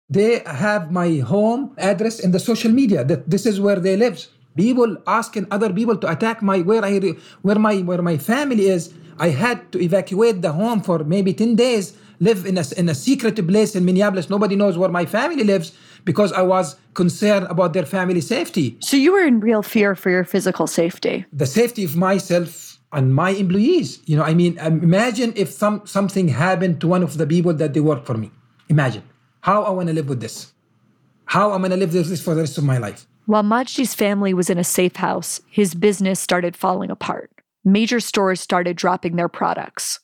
They 0.10 0.40
have 0.46 0.92
my 0.92 1.18
home 1.20 1.74
address 1.78 2.20
in 2.20 2.32
the 2.32 2.40
social 2.40 2.72
media. 2.72 3.04
That 3.04 3.30
this 3.30 3.46
is 3.46 3.60
where 3.60 3.80
they 3.80 3.98
live. 3.98 4.26
People 4.56 4.98
asking 5.06 5.48
other 5.52 5.72
people 5.72 5.98
to 5.98 6.10
attack 6.10 6.42
my 6.42 6.60
where 6.62 6.84
I 6.84 7.00
where 7.42 7.60
my 7.60 7.78
where 7.80 8.02
my 8.02 8.18
family 8.18 8.68
is. 8.68 8.94
I 9.20 9.30
had 9.30 9.72
to 9.72 9.82
evacuate 9.82 10.42
the 10.42 10.52
home 10.52 10.82
for 10.82 11.04
maybe 11.04 11.34
10 11.34 11.56
days, 11.56 11.98
live 12.20 12.46
in 12.46 12.58
a, 12.58 12.64
in 12.78 12.88
a 12.88 12.94
secret 12.94 13.36
place 13.48 13.76
in 13.76 13.84
Minneapolis. 13.84 14.30
Nobody 14.30 14.56
knows 14.56 14.78
where 14.78 14.90
my 14.90 15.08
family 15.08 15.44
lives 15.44 15.74
because 16.06 16.32
I 16.32 16.44
was 16.44 16.76
concerned 16.94 17.48
about 17.50 17.74
their 17.74 17.86
family 17.86 18.22
safety. 18.22 18.78
So 18.80 18.96
you 18.96 19.12
were 19.12 19.26
in 19.26 19.40
real 19.40 19.64
fear 19.64 19.96
for 19.96 20.12
your 20.12 20.24
physical 20.24 20.68
safety. 20.68 21.26
The 21.34 21.48
safety 21.48 21.84
of 21.84 21.96
myself 21.96 22.78
and 22.94 23.14
my 23.14 23.32
employees. 23.32 24.00
You 24.06 24.18
know, 24.18 24.24
I 24.24 24.36
mean, 24.36 24.60
imagine 24.60 25.34
if 25.36 25.52
some 25.52 25.82
something 25.86 26.28
happened 26.28 26.80
to 26.82 26.88
one 26.88 27.04
of 27.04 27.18
the 27.18 27.26
people 27.26 27.54
that 27.56 27.74
they 27.74 27.82
work 27.82 28.06
for 28.06 28.14
me. 28.16 28.32
Imagine 28.70 29.04
how 29.41 29.63
I 29.63 29.70
want 29.72 29.88
to 29.88 29.94
live 29.94 30.10
with 30.10 30.20
this. 30.20 30.53
How 31.25 31.51
I'm 31.51 31.62
going 31.62 31.72
to 31.72 31.77
live 31.77 31.94
with 31.94 32.10
this 32.10 32.22
for 32.22 32.36
the 32.36 32.41
rest 32.41 32.58
of 32.58 32.63
my 32.63 32.77
life. 32.77 33.08
While 33.25 33.44
Majdi's 33.44 33.94
family 33.94 34.34
was 34.34 34.50
in 34.50 34.58
a 34.58 34.63
safe 34.63 34.96
house, 34.96 35.41
his 35.50 35.74
business 35.74 36.20
started 36.20 36.56
falling 36.56 36.89
apart. 36.89 37.29
Major 37.65 38.00
stores 38.00 38.39
started 38.39 38.77
dropping 38.77 39.17
their 39.17 39.27
products. 39.27 40.00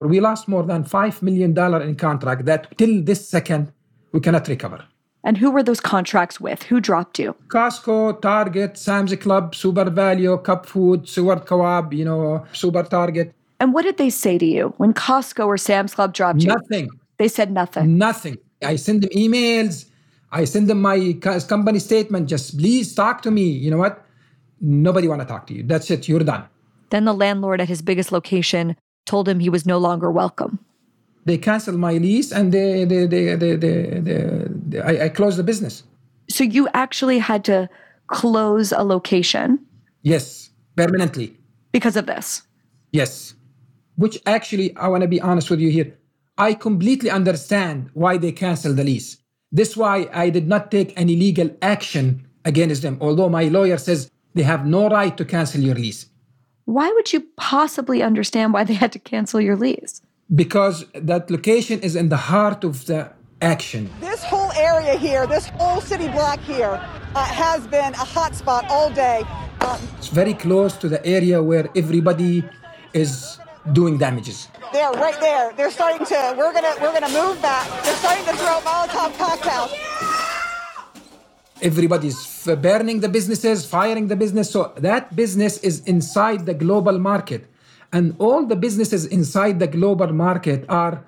We 0.00 0.20
lost 0.20 0.48
more 0.48 0.62
than 0.62 0.84
$5 0.84 1.20
million 1.22 1.56
in 1.82 1.94
contract 1.96 2.46
that 2.46 2.76
till 2.78 3.02
this 3.02 3.28
second 3.28 3.72
we 4.12 4.20
cannot 4.20 4.48
recover. 4.48 4.84
And 5.24 5.38
who 5.38 5.50
were 5.50 5.62
those 5.62 5.80
contracts 5.80 6.40
with? 6.40 6.64
Who 6.64 6.80
dropped 6.80 7.18
you? 7.18 7.36
Costco, 7.48 8.20
Target, 8.20 8.76
Sam's 8.76 9.14
Club, 9.16 9.54
SuperValu, 9.54 10.42
Cup 10.42 10.66
Food, 10.66 11.08
Seward 11.08 11.46
Co-op, 11.46 11.92
you 11.92 12.04
know, 12.04 12.44
Super 12.52 12.82
Target. 12.82 13.32
And 13.60 13.72
what 13.72 13.82
did 13.82 13.98
they 13.98 14.10
say 14.10 14.38
to 14.38 14.44
you 14.46 14.74
when 14.78 14.92
Costco 14.92 15.46
or 15.46 15.56
Sam's 15.56 15.94
Club 15.94 16.12
dropped 16.12 16.42
you? 16.42 16.48
Nothing. 16.48 16.88
They 17.18 17.28
said 17.28 17.52
nothing. 17.52 17.96
Nothing. 17.96 18.38
I 18.64 18.76
send 18.76 19.02
them 19.02 19.10
emails. 19.10 19.86
I 20.30 20.44
send 20.44 20.68
them 20.68 20.80
my 20.80 21.14
company 21.48 21.78
statement. 21.78 22.28
Just 22.28 22.58
please 22.58 22.94
talk 22.94 23.22
to 23.22 23.30
me. 23.30 23.44
You 23.50 23.70
know 23.70 23.78
what? 23.78 24.04
Nobody 24.60 25.08
want 25.08 25.20
to 25.20 25.26
talk 25.26 25.46
to 25.48 25.54
you. 25.54 25.62
That's 25.62 25.90
it. 25.90 26.08
You're 26.08 26.20
done. 26.20 26.44
Then 26.90 27.04
the 27.04 27.14
landlord 27.14 27.60
at 27.60 27.68
his 27.68 27.82
biggest 27.82 28.12
location 28.12 28.76
told 29.06 29.28
him 29.28 29.40
he 29.40 29.48
was 29.48 29.66
no 29.66 29.78
longer 29.78 30.10
welcome. 30.10 30.58
They 31.24 31.38
canceled 31.38 31.78
my 31.78 31.94
lease 31.94 32.32
and 32.32 32.52
they, 32.52 32.84
they, 32.84 33.06
they, 33.06 33.34
they, 33.34 33.56
they, 33.56 34.00
they, 34.00 34.46
they 34.68 34.80
I, 34.80 35.04
I 35.04 35.08
closed 35.08 35.38
the 35.38 35.42
business. 35.42 35.84
So 36.28 36.44
you 36.44 36.68
actually 36.74 37.18
had 37.18 37.44
to 37.44 37.68
close 38.08 38.72
a 38.72 38.82
location? 38.82 39.58
Yes, 40.02 40.50
permanently. 40.76 41.36
Because 41.72 41.96
of 41.96 42.06
this? 42.06 42.42
Yes. 42.92 43.34
Which 43.96 44.20
actually, 44.26 44.76
I 44.76 44.88
want 44.88 45.02
to 45.02 45.08
be 45.08 45.20
honest 45.20 45.50
with 45.50 45.60
you 45.60 45.70
here. 45.70 45.96
I 46.48 46.54
completely 46.54 47.08
understand 47.08 47.76
why 47.94 48.16
they 48.18 48.32
canceled 48.32 48.76
the 48.76 48.82
lease. 48.82 49.10
This 49.52 49.76
why 49.76 50.08
I 50.12 50.28
did 50.28 50.48
not 50.48 50.72
take 50.72 50.92
any 51.02 51.14
legal 51.14 51.48
action 51.74 52.04
against 52.44 52.82
them, 52.82 52.96
although 53.00 53.28
my 53.28 53.44
lawyer 53.44 53.78
says 53.78 54.10
they 54.34 54.42
have 54.42 54.66
no 54.66 54.88
right 54.88 55.16
to 55.18 55.24
cancel 55.24 55.60
your 55.60 55.76
lease. 55.76 56.06
Why 56.64 56.88
would 56.94 57.12
you 57.12 57.20
possibly 57.36 58.02
understand 58.02 58.52
why 58.54 58.64
they 58.64 58.74
had 58.74 58.90
to 58.96 58.98
cancel 58.98 59.40
your 59.40 59.54
lease? 59.54 60.02
Because 60.42 60.84
that 61.10 61.30
location 61.30 61.78
is 61.88 61.94
in 61.94 62.08
the 62.08 62.22
heart 62.30 62.64
of 62.64 62.86
the 62.86 63.00
action. 63.40 63.82
This 64.00 64.24
whole 64.24 64.52
area 64.70 64.94
here, 65.06 65.28
this 65.28 65.46
whole 65.60 65.80
city 65.80 66.08
block 66.08 66.40
here, 66.40 66.74
uh, 67.14 67.24
has 67.44 67.60
been 67.68 67.92
a 68.04 68.06
hotspot 68.16 68.62
all 68.68 68.90
day. 68.90 69.22
Um, 69.60 69.78
it's 69.98 70.08
very 70.08 70.34
close 70.34 70.72
to 70.82 70.88
the 70.88 71.00
area 71.06 71.40
where 71.40 71.66
everybody 71.82 72.42
is 72.92 73.38
doing 73.72 73.98
damages. 73.98 74.48
They're 74.72 74.90
right 74.92 75.18
there. 75.20 75.52
They're 75.56 75.70
starting 75.70 76.04
to. 76.06 76.34
We're 76.36 76.52
gonna. 76.52 76.74
We're 76.80 76.92
gonna 76.92 77.12
move 77.12 77.40
back. 77.40 77.66
They're 77.84 77.94
starting 77.96 78.24
to 78.24 78.34
throw 78.34 78.58
Molotov 78.60 79.16
cocktails. 79.18 79.70
Everybody's 81.60 82.44
burning 82.60 83.00
the 83.00 83.08
businesses, 83.08 83.64
firing 83.64 84.08
the 84.08 84.16
business. 84.16 84.50
So 84.50 84.72
that 84.78 85.14
business 85.14 85.58
is 85.58 85.80
inside 85.84 86.44
the 86.44 86.54
global 86.54 86.98
market, 86.98 87.46
and 87.92 88.16
all 88.18 88.44
the 88.44 88.56
businesses 88.56 89.06
inside 89.06 89.60
the 89.60 89.68
global 89.68 90.12
market 90.12 90.64
are 90.68 91.04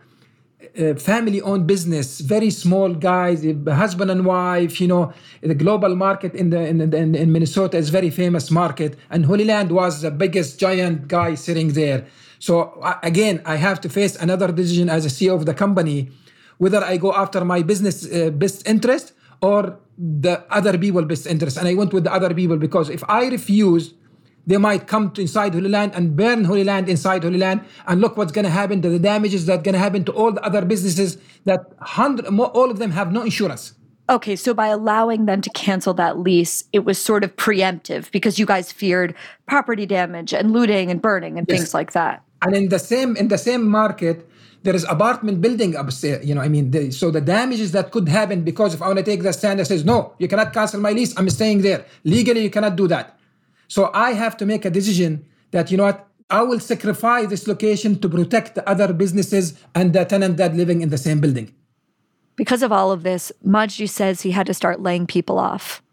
uh, 0.79 0.95
family-owned 0.95 1.67
business, 1.67 2.21
very 2.21 2.51
small 2.51 2.95
guys, 2.95 3.45
husband 3.67 4.11
and 4.11 4.25
wife. 4.25 4.81
You 4.81 4.89
know, 4.89 5.13
the 5.41 5.55
global 5.55 5.97
market 5.97 6.35
in 6.35 6.51
the 6.51 6.61
in, 6.61 6.81
in, 6.81 7.15
in 7.17 7.33
Minnesota 7.33 7.77
is 7.77 7.91
very 7.91 8.11
famous 8.11 8.51
market, 8.51 8.97
and 9.11 9.27
Holy 9.27 9.45
Land 9.45 9.73
was 9.73 10.03
the 10.03 10.11
biggest 10.13 10.61
giant 10.61 11.09
guy 11.09 11.35
sitting 11.35 11.73
there. 11.73 12.07
So 12.45 12.79
again, 13.03 13.41
I 13.47 13.57
have 13.57 13.81
to 13.81 13.89
face 13.89 14.17
another 14.17 14.53
decision 14.53 14.91
as 14.91 15.07
a 15.07 15.09
CEO 15.09 15.35
of 15.35 15.47
the 15.47 15.55
company, 15.55 16.11
whether 16.59 16.85
I 16.85 16.99
go 16.99 17.11
after 17.15 17.43
my 17.43 17.63
business 17.63 17.97
uh, 18.05 18.29
best 18.29 18.69
interest 18.69 19.15
or 19.41 19.79
the 19.97 20.45
other 20.51 20.77
people 20.77 21.03
best 21.07 21.27
interest. 21.27 21.57
And 21.57 21.67
I 21.67 21.73
went 21.73 21.95
with 21.95 22.05
the 22.05 22.13
other 22.13 22.35
people 22.35 22.59
because 22.59 22.91
if 22.91 23.03
I 23.09 23.29
refuse, 23.29 23.95
they 24.47 24.59
might 24.59 24.87
come 24.87 25.11
to 25.13 25.23
inside 25.23 25.55
Holy 25.55 25.71
Land 25.71 25.93
and 25.95 26.15
burn 26.19 26.45
Holy 26.45 26.65
Land 26.65 26.91
inside 26.91 27.23
Holy 27.25 27.39
Land. 27.39 27.65
And 27.87 28.03
look 28.03 28.19
what's 28.19 28.31
going 28.31 28.45
to 28.45 28.51
happen 28.51 28.83
to 28.83 28.91
the 28.91 28.99
damages 28.99 29.47
that 29.47 29.65
going 29.65 29.73
to 29.73 29.79
happen 29.79 30.05
to 30.05 30.13
all 30.13 30.31
the 30.31 30.45
other 30.45 30.67
businesses 30.67 31.17
that 31.47 31.61
hundred, 31.81 32.27
all 32.27 32.71
of 32.71 32.79
them 32.79 32.91
have 32.91 33.11
no 33.11 33.23
insurance. 33.23 33.73
Okay, 34.11 34.37
so 34.37 34.53
by 34.53 34.67
allowing 34.67 35.25
them 35.25 35.41
to 35.41 35.49
cancel 35.51 35.95
that 35.95 36.19
lease, 36.19 36.63
it 36.75 36.85
was 36.85 37.01
sort 37.01 37.25
of 37.25 37.35
preemptive 37.37 38.11
because 38.11 38.39
you 38.39 38.45
guys 38.45 38.71
feared 38.71 39.15
property 39.47 39.87
damage 39.87 40.35
and 40.35 40.53
looting 40.53 40.91
and 40.91 41.01
burning 41.01 41.39
and 41.39 41.49
Yes. 41.49 41.59
things 41.59 41.73
like 41.73 41.93
that. 41.93 42.23
And 42.45 42.55
in 42.55 42.69
the 42.69 42.79
same 42.79 43.17
in 43.17 43.29
the 43.29 43.39
same 43.39 43.67
market, 43.67 44.29
there 44.65 44.75
is 44.75 44.85
apartment 44.85 45.41
building 45.41 45.75
upstairs. 45.77 46.25
You 46.27 46.35
know, 46.35 46.41
I 46.41 46.49
mean, 46.49 46.71
the, 46.71 46.91
so 46.91 47.11
the 47.11 47.21
damages 47.21 47.73
that 47.73 47.91
could 47.91 48.09
happen 48.09 48.45
because 48.45 48.75
if 48.75 48.83
I 48.83 48.87
want 48.87 48.99
to 48.99 49.05
take 49.05 49.23
the 49.23 49.33
stand 49.33 49.61
that 49.61 49.67
says 49.67 49.85
no, 49.85 50.15
you 50.19 50.29
cannot 50.29 50.53
cancel 50.53 50.81
my 50.81 50.93
lease, 50.93 51.17
I'm 51.19 51.29
staying 51.31 51.63
there. 51.63 51.85
Legally, 52.05 52.43
you 52.43 52.51
cannot 52.51 52.77
do 52.77 52.89
that. 52.89 53.19
So 53.69 53.91
I 53.95 54.13
have 54.13 54.37
to 54.39 54.47
make 54.47 54.65
a 54.65 54.71
decision 54.71 55.27
that 55.51 55.71
you 55.71 55.77
know 55.77 55.85
what, 55.85 56.09
I 56.31 56.43
will 56.43 56.61
sacrifice 56.61 57.29
this 57.29 57.47
location 57.47 58.01
to 58.01 58.09
protect 58.09 58.55
the 58.55 58.69
other 58.69 58.93
businesses 58.93 59.55
and 59.75 59.93
the 59.93 60.05
tenant 60.05 60.39
that 60.39 60.55
living 60.55 60.81
in 60.81 60.89
the 60.89 60.99
same 60.99 61.21
building. 61.21 61.55
Because 62.37 62.63
of 62.63 62.73
all 62.73 62.91
of 62.91 63.05
this, 63.05 63.31
Majdi 63.47 63.89
says 63.89 64.23
he 64.23 64.33
had 64.33 64.47
to 64.47 64.55
start 64.55 64.81
laying 64.81 65.07
people 65.07 65.39
off. 65.39 65.84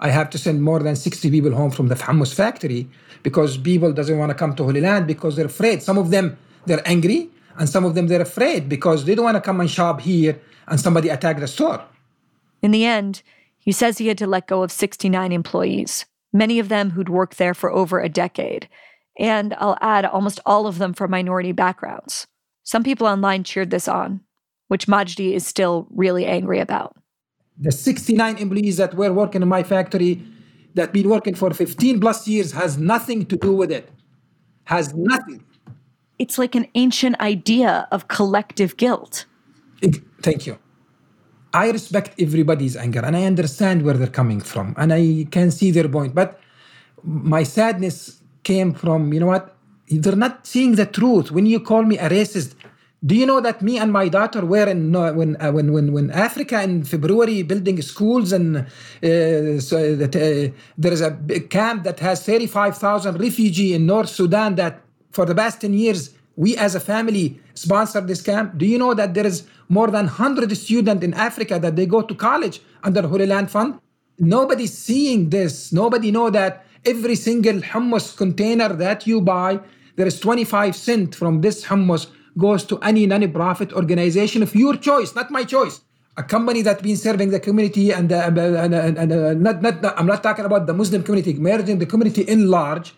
I 0.00 0.10
have 0.10 0.30
to 0.30 0.38
send 0.38 0.62
more 0.62 0.80
than 0.80 0.96
60 0.96 1.30
people 1.30 1.52
home 1.52 1.70
from 1.70 1.88
the 1.88 1.94
hummus 1.94 2.34
factory 2.34 2.88
because 3.22 3.56
people 3.58 3.92
doesn't 3.92 4.16
want 4.16 4.30
to 4.30 4.34
come 4.34 4.54
to 4.56 4.64
Holy 4.64 4.80
Land 4.80 5.06
because 5.06 5.36
they're 5.36 5.46
afraid. 5.46 5.82
Some 5.82 5.98
of 5.98 6.10
them 6.10 6.36
they're 6.66 6.86
angry 6.86 7.30
and 7.58 7.68
some 7.68 7.84
of 7.84 7.94
them 7.94 8.06
they're 8.06 8.22
afraid 8.22 8.68
because 8.68 9.04
they 9.04 9.14
don't 9.14 9.24
want 9.24 9.36
to 9.36 9.40
come 9.40 9.60
and 9.60 9.70
shop 9.70 10.00
here 10.00 10.40
and 10.68 10.78
somebody 10.78 11.08
attack 11.08 11.40
the 11.40 11.48
store. 11.48 11.82
In 12.62 12.70
the 12.70 12.84
end, 12.84 13.22
he 13.58 13.72
says 13.72 13.98
he 13.98 14.08
had 14.08 14.18
to 14.18 14.26
let 14.26 14.46
go 14.46 14.62
of 14.62 14.70
69 14.70 15.32
employees, 15.32 16.06
many 16.32 16.58
of 16.58 16.68
them 16.68 16.90
who'd 16.90 17.08
worked 17.08 17.38
there 17.38 17.54
for 17.54 17.70
over 17.70 18.00
a 18.00 18.08
decade. 18.08 18.68
And 19.18 19.54
I'll 19.54 19.78
add 19.80 20.04
almost 20.04 20.40
all 20.46 20.66
of 20.66 20.78
them 20.78 20.94
from 20.94 21.10
minority 21.10 21.52
backgrounds. 21.52 22.26
Some 22.62 22.84
people 22.84 23.06
online 23.06 23.44
cheered 23.44 23.70
this 23.70 23.88
on, 23.88 24.20
which 24.68 24.86
Majdi 24.86 25.32
is 25.32 25.46
still 25.46 25.88
really 25.90 26.24
angry 26.24 26.60
about. 26.60 26.96
The 27.60 27.72
69 27.72 28.38
employees 28.38 28.76
that 28.76 28.94
were 28.94 29.12
working 29.12 29.42
in 29.42 29.48
my 29.48 29.62
factory 29.62 30.22
that 30.74 30.92
been 30.92 31.08
working 31.08 31.34
for 31.34 31.52
15 31.52 32.00
plus 32.00 32.28
years 32.28 32.52
has 32.52 32.78
nothing 32.78 33.26
to 33.26 33.36
do 33.36 33.52
with 33.52 33.72
it. 33.72 33.90
Has 34.64 34.94
nothing. 34.94 35.44
It's 36.18 36.38
like 36.38 36.54
an 36.54 36.66
ancient 36.74 37.18
idea 37.20 37.88
of 37.90 38.08
collective 38.08 38.76
guilt. 38.76 39.26
Thank 40.22 40.46
you. 40.46 40.58
I 41.54 41.70
respect 41.70 42.20
everybody's 42.20 42.76
anger 42.76 43.00
and 43.04 43.16
I 43.16 43.24
understand 43.24 43.82
where 43.82 43.94
they're 43.94 44.06
coming 44.06 44.40
from 44.40 44.74
and 44.76 44.92
I 44.92 45.26
can 45.30 45.50
see 45.50 45.70
their 45.70 45.88
point. 45.88 46.14
But 46.14 46.38
my 47.02 47.42
sadness 47.42 48.20
came 48.44 48.74
from, 48.74 49.12
you 49.12 49.20
know 49.20 49.26
what? 49.26 49.56
They're 49.88 50.16
not 50.16 50.46
seeing 50.46 50.74
the 50.74 50.86
truth. 50.86 51.30
When 51.30 51.46
you 51.46 51.60
call 51.60 51.82
me 51.82 51.96
a 51.98 52.08
racist, 52.10 52.54
do 53.04 53.14
you 53.14 53.26
know 53.26 53.40
that 53.40 53.62
me 53.62 53.78
and 53.78 53.92
my 53.92 54.08
daughter 54.08 54.44
were 54.44 54.66
in 54.66 54.94
uh, 54.94 55.12
when 55.12 55.40
uh, 55.40 55.52
when 55.52 55.72
when 55.72 55.92
when 55.92 56.10
Africa 56.10 56.60
in 56.62 56.82
February 56.82 57.42
building 57.42 57.80
schools 57.80 58.32
and 58.32 58.56
uh, 58.56 59.60
so 59.60 59.94
that 59.94 60.16
uh, 60.16 60.52
there 60.76 60.92
is 60.92 61.00
a 61.00 61.12
camp 61.48 61.84
that 61.84 62.00
has 62.00 62.24
35,000 62.24 63.20
refugee 63.20 63.74
in 63.74 63.86
North 63.86 64.08
Sudan 64.08 64.56
that 64.56 64.82
for 65.12 65.24
the 65.24 65.34
past 65.34 65.60
10 65.60 65.74
years 65.74 66.10
we 66.34 66.56
as 66.56 66.74
a 66.74 66.80
family 66.80 67.40
sponsor 67.54 68.00
this 68.00 68.20
camp. 68.20 68.58
Do 68.58 68.66
you 68.66 68.78
know 68.78 68.94
that 68.94 69.14
there 69.14 69.26
is 69.26 69.46
more 69.68 69.90
than 69.90 70.06
100 70.06 70.56
students 70.56 71.04
in 71.04 71.14
Africa 71.14 71.58
that 71.60 71.76
they 71.76 71.86
go 71.86 72.02
to 72.02 72.14
college 72.14 72.60
under 72.82 73.06
Holy 73.06 73.26
Land 73.26 73.50
Fund? 73.50 73.78
Nobody's 74.18 74.76
seeing 74.76 75.30
this. 75.30 75.72
Nobody 75.72 76.10
know 76.10 76.30
that 76.30 76.64
every 76.84 77.14
single 77.14 77.60
hummus 77.60 78.16
container 78.16 78.68
that 78.68 79.06
you 79.06 79.20
buy, 79.20 79.60
there 79.94 80.06
is 80.06 80.18
25 80.18 80.74
cent 80.74 81.14
from 81.14 81.40
this 81.40 81.64
hummus 81.64 82.08
goes 82.38 82.64
to 82.64 82.78
any 82.80 83.06
non-profit 83.06 83.72
organization 83.72 84.42
of 84.42 84.54
your 84.54 84.76
choice, 84.76 85.14
not 85.14 85.30
my 85.30 85.44
choice. 85.44 85.80
A 86.16 86.22
company 86.22 86.62
that's 86.62 86.82
been 86.82 86.96
serving 86.96 87.30
the 87.30 87.40
community 87.40 87.92
and, 87.92 88.10
uh, 88.12 88.24
and, 88.26 88.38
and, 88.38 88.98
and 88.98 89.12
uh, 89.12 89.34
not, 89.34 89.62
not, 89.62 89.82
not, 89.82 89.98
I'm 89.98 90.06
not 90.06 90.22
talking 90.22 90.44
about 90.44 90.66
the 90.66 90.74
Muslim 90.74 91.02
community, 91.02 91.34
merging 91.34 91.78
the 91.78 91.86
community 91.86 92.22
in 92.22 92.48
large 92.48 92.94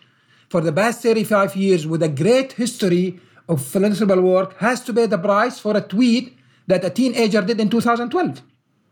for 0.49 0.61
the 0.61 0.73
past 0.73 1.01
35 1.01 1.55
years 1.55 1.87
with 1.87 2.03
a 2.03 2.09
great 2.09 2.53
history 2.53 3.19
of 3.47 3.63
philanthropic 3.63 4.19
work 4.19 4.57
has 4.59 4.81
to 4.81 4.93
pay 4.93 5.05
the 5.05 5.17
price 5.17 5.59
for 5.59 5.75
a 5.77 5.81
tweet 5.81 6.37
that 6.67 6.83
a 6.83 6.89
teenager 6.89 7.41
did 7.41 7.59
in 7.59 7.69
2012. 7.69 8.41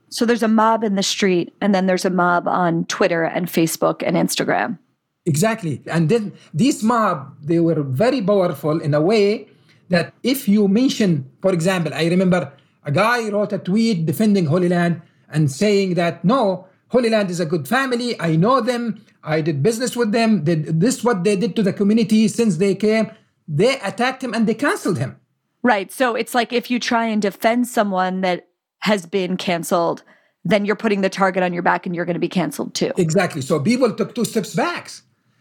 So 0.10 0.26
there's 0.26 0.44
a 0.44 0.48
mob 0.48 0.84
in 0.84 0.96
the 0.96 1.04
street, 1.04 1.54
and 1.62 1.74
then 1.74 1.86
there's 1.86 2.06
a 2.06 2.10
mob 2.10 2.48
on 2.48 2.86
Twitter 2.86 3.24
and 3.24 3.48
Facebook 3.48 4.02
and 4.06 4.16
Instagram. 4.16 4.80
Exactly. 5.26 5.82
And 5.86 6.10
then 6.10 6.34
these 6.54 6.82
mob, 6.82 7.36
they 7.44 7.60
were 7.60 7.84
very 7.84 8.22
powerful 8.22 8.80
in 8.82 8.94
a 8.94 9.02
way 9.02 9.48
that 9.90 10.14
if 10.24 10.48
you 10.48 10.68
mention, 10.68 11.30
for 11.42 11.52
example, 11.52 11.94
I 11.94 12.08
remember 12.08 12.52
a 12.84 12.92
guy 12.92 13.30
wrote 13.30 13.54
a 13.54 13.60
tweet 13.60 14.06
defending 14.06 14.46
Holy 14.46 14.70
Land 14.70 15.02
and 15.30 15.52
saying 15.52 15.96
that 15.96 16.24
no, 16.24 16.68
Holy 16.90 17.10
Land 17.10 17.30
is 17.30 17.40
a 17.40 17.46
good 17.46 17.68
family. 17.68 18.20
I 18.20 18.36
know 18.36 18.62
them. 18.62 19.04
I 19.24 19.42
did 19.42 19.62
business 19.62 19.96
with 19.96 20.12
them. 20.12 20.44
Did 20.44 20.80
this 20.80 21.04
what 21.04 21.24
they 21.24 21.36
did 21.36 21.56
to 21.56 21.64
the 21.64 21.74
community 21.74 22.28
since 22.28 22.58
they 22.58 22.74
came. 22.76 23.12
They 23.48 23.80
attacked 23.80 24.24
him 24.24 24.34
and 24.34 24.48
they 24.48 24.54
canceled 24.54 24.98
him. 24.98 25.20
Right. 25.62 25.92
So 25.92 26.16
it's 26.16 26.34
like 26.34 26.54
if 26.54 26.72
you 26.72 26.80
try 26.80 27.06
and 27.06 27.22
defend 27.22 27.68
someone 27.68 28.22
that 28.22 28.48
has 28.80 29.06
been 29.06 29.36
canceled, 29.38 30.04
then 30.46 30.66
you're 30.66 30.76
putting 30.76 31.02
the 31.02 31.10
target 31.10 31.44
on 31.44 31.52
your 31.52 31.64
back 31.64 31.86
and 31.86 31.94
you're 31.94 32.06
going 32.06 32.14
to 32.14 32.20
be 32.20 32.30
canceled 32.30 32.74
too. 32.74 32.92
Exactly. 32.98 33.42
So 33.42 33.60
people 33.60 33.94
took 33.94 34.16
two 34.16 34.24
steps 34.24 34.56
back 34.56 34.88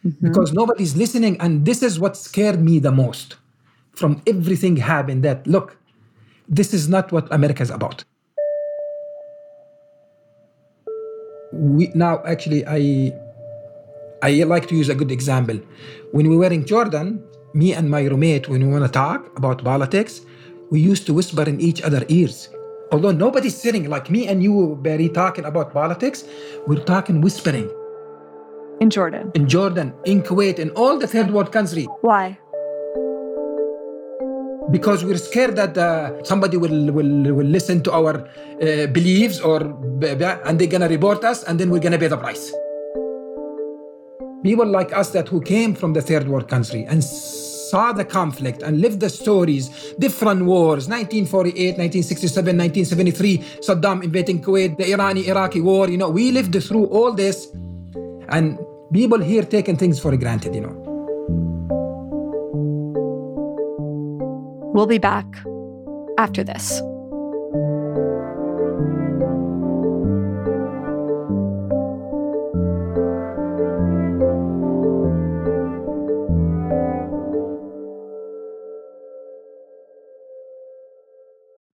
mm-hmm. 0.04 0.26
because 0.26 0.52
nobody's 0.52 0.96
listening. 0.96 1.40
And 1.40 1.64
this 1.64 1.82
is 1.82 2.00
what 2.00 2.16
scared 2.16 2.60
me 2.60 2.78
the 2.80 2.90
most 2.90 3.36
from 3.98 4.22
everything 4.26 4.76
happened 4.76 5.24
that 5.24 5.46
look, 5.46 5.76
this 6.48 6.72
is 6.72 6.88
not 6.88 7.10
what 7.12 7.26
America 7.32 7.62
is 7.62 7.70
about. 7.70 8.04
We 11.52 11.90
now 11.94 12.22
actually 12.24 12.64
I 12.66 13.12
I 14.22 14.44
like 14.44 14.68
to 14.68 14.76
use 14.76 14.88
a 14.88 14.94
good 14.94 15.10
example. 15.10 15.58
When 16.12 16.28
we 16.28 16.36
were 16.36 16.52
in 16.52 16.64
Jordan, 16.64 17.22
me 17.54 17.72
and 17.72 17.90
my 17.90 18.02
roommate, 18.04 18.48
when 18.48 18.66
we 18.66 18.72
want 18.72 18.84
to 18.84 18.92
talk 18.92 19.36
about 19.36 19.64
politics, 19.64 20.20
we 20.70 20.80
used 20.80 21.06
to 21.06 21.14
whisper 21.14 21.42
in 21.42 21.60
each 21.60 21.82
other 21.82 22.04
ears. 22.08 22.48
Although 22.92 23.12
nobody's 23.12 23.56
sitting 23.56 23.88
like 23.88 24.10
me 24.10 24.26
and 24.28 24.42
you, 24.42 24.78
Bari, 24.82 25.08
talking 25.08 25.44
about 25.44 25.72
politics, 25.72 26.24
we're 26.66 26.84
talking 26.84 27.20
whispering. 27.20 27.70
In 28.80 28.90
Jordan. 28.90 29.30
In 29.34 29.48
Jordan, 29.48 29.92
in 30.04 30.22
Kuwait, 30.22 30.58
in 30.58 30.70
all 30.70 30.98
the 30.98 31.06
third 31.06 31.30
world 31.30 31.52
country. 31.52 31.84
Why? 32.00 32.38
Because 34.70 35.04
we're 35.04 35.18
scared 35.18 35.56
that 35.56 35.76
uh, 35.78 36.22
somebody 36.24 36.56
will, 36.56 36.92
will, 36.92 37.34
will 37.34 37.46
listen 37.46 37.82
to 37.82 37.92
our 37.92 38.28
uh, 38.62 38.86
beliefs 38.88 39.40
or 39.40 39.62
and 39.62 40.58
they're 40.58 40.66
gonna 40.68 40.88
report 40.88 41.24
us 41.24 41.42
and 41.44 41.58
then 41.58 41.70
we're 41.70 41.80
gonna 41.80 41.98
pay 41.98 42.08
the 42.08 42.16
price. 42.16 42.52
People 44.42 44.66
like 44.66 44.92
us 44.96 45.10
that 45.10 45.28
who 45.28 45.40
came 45.40 45.74
from 45.74 45.94
the 45.94 46.02
third 46.02 46.28
world 46.28 46.48
country 46.48 46.84
and 46.84 47.02
saw 47.02 47.92
the 47.92 48.04
conflict 48.04 48.62
and 48.62 48.80
lived 48.80 49.00
the 49.00 49.10
stories 49.10 49.94
different 49.98 50.42
wars 50.44 50.88
1948 50.88 51.76
1967 51.76 52.56
1973 52.56 53.38
saddam 53.60 54.02
invading 54.02 54.40
kuwait 54.40 54.78
the 54.78 54.84
irani 54.84 55.26
iraqi 55.26 55.60
war 55.60 55.90
you 55.90 55.98
know 55.98 56.08
we 56.08 56.30
lived 56.32 56.56
through 56.62 56.86
all 56.86 57.12
this 57.12 57.48
and 58.30 58.58
people 58.92 59.20
here 59.20 59.42
taking 59.42 59.76
things 59.76 60.00
for 60.00 60.16
granted 60.16 60.54
you 60.54 60.62
know 60.62 60.87
We'll 64.78 64.86
be 64.86 64.98
back 64.98 65.26
after 66.18 66.44
this. 66.44 66.80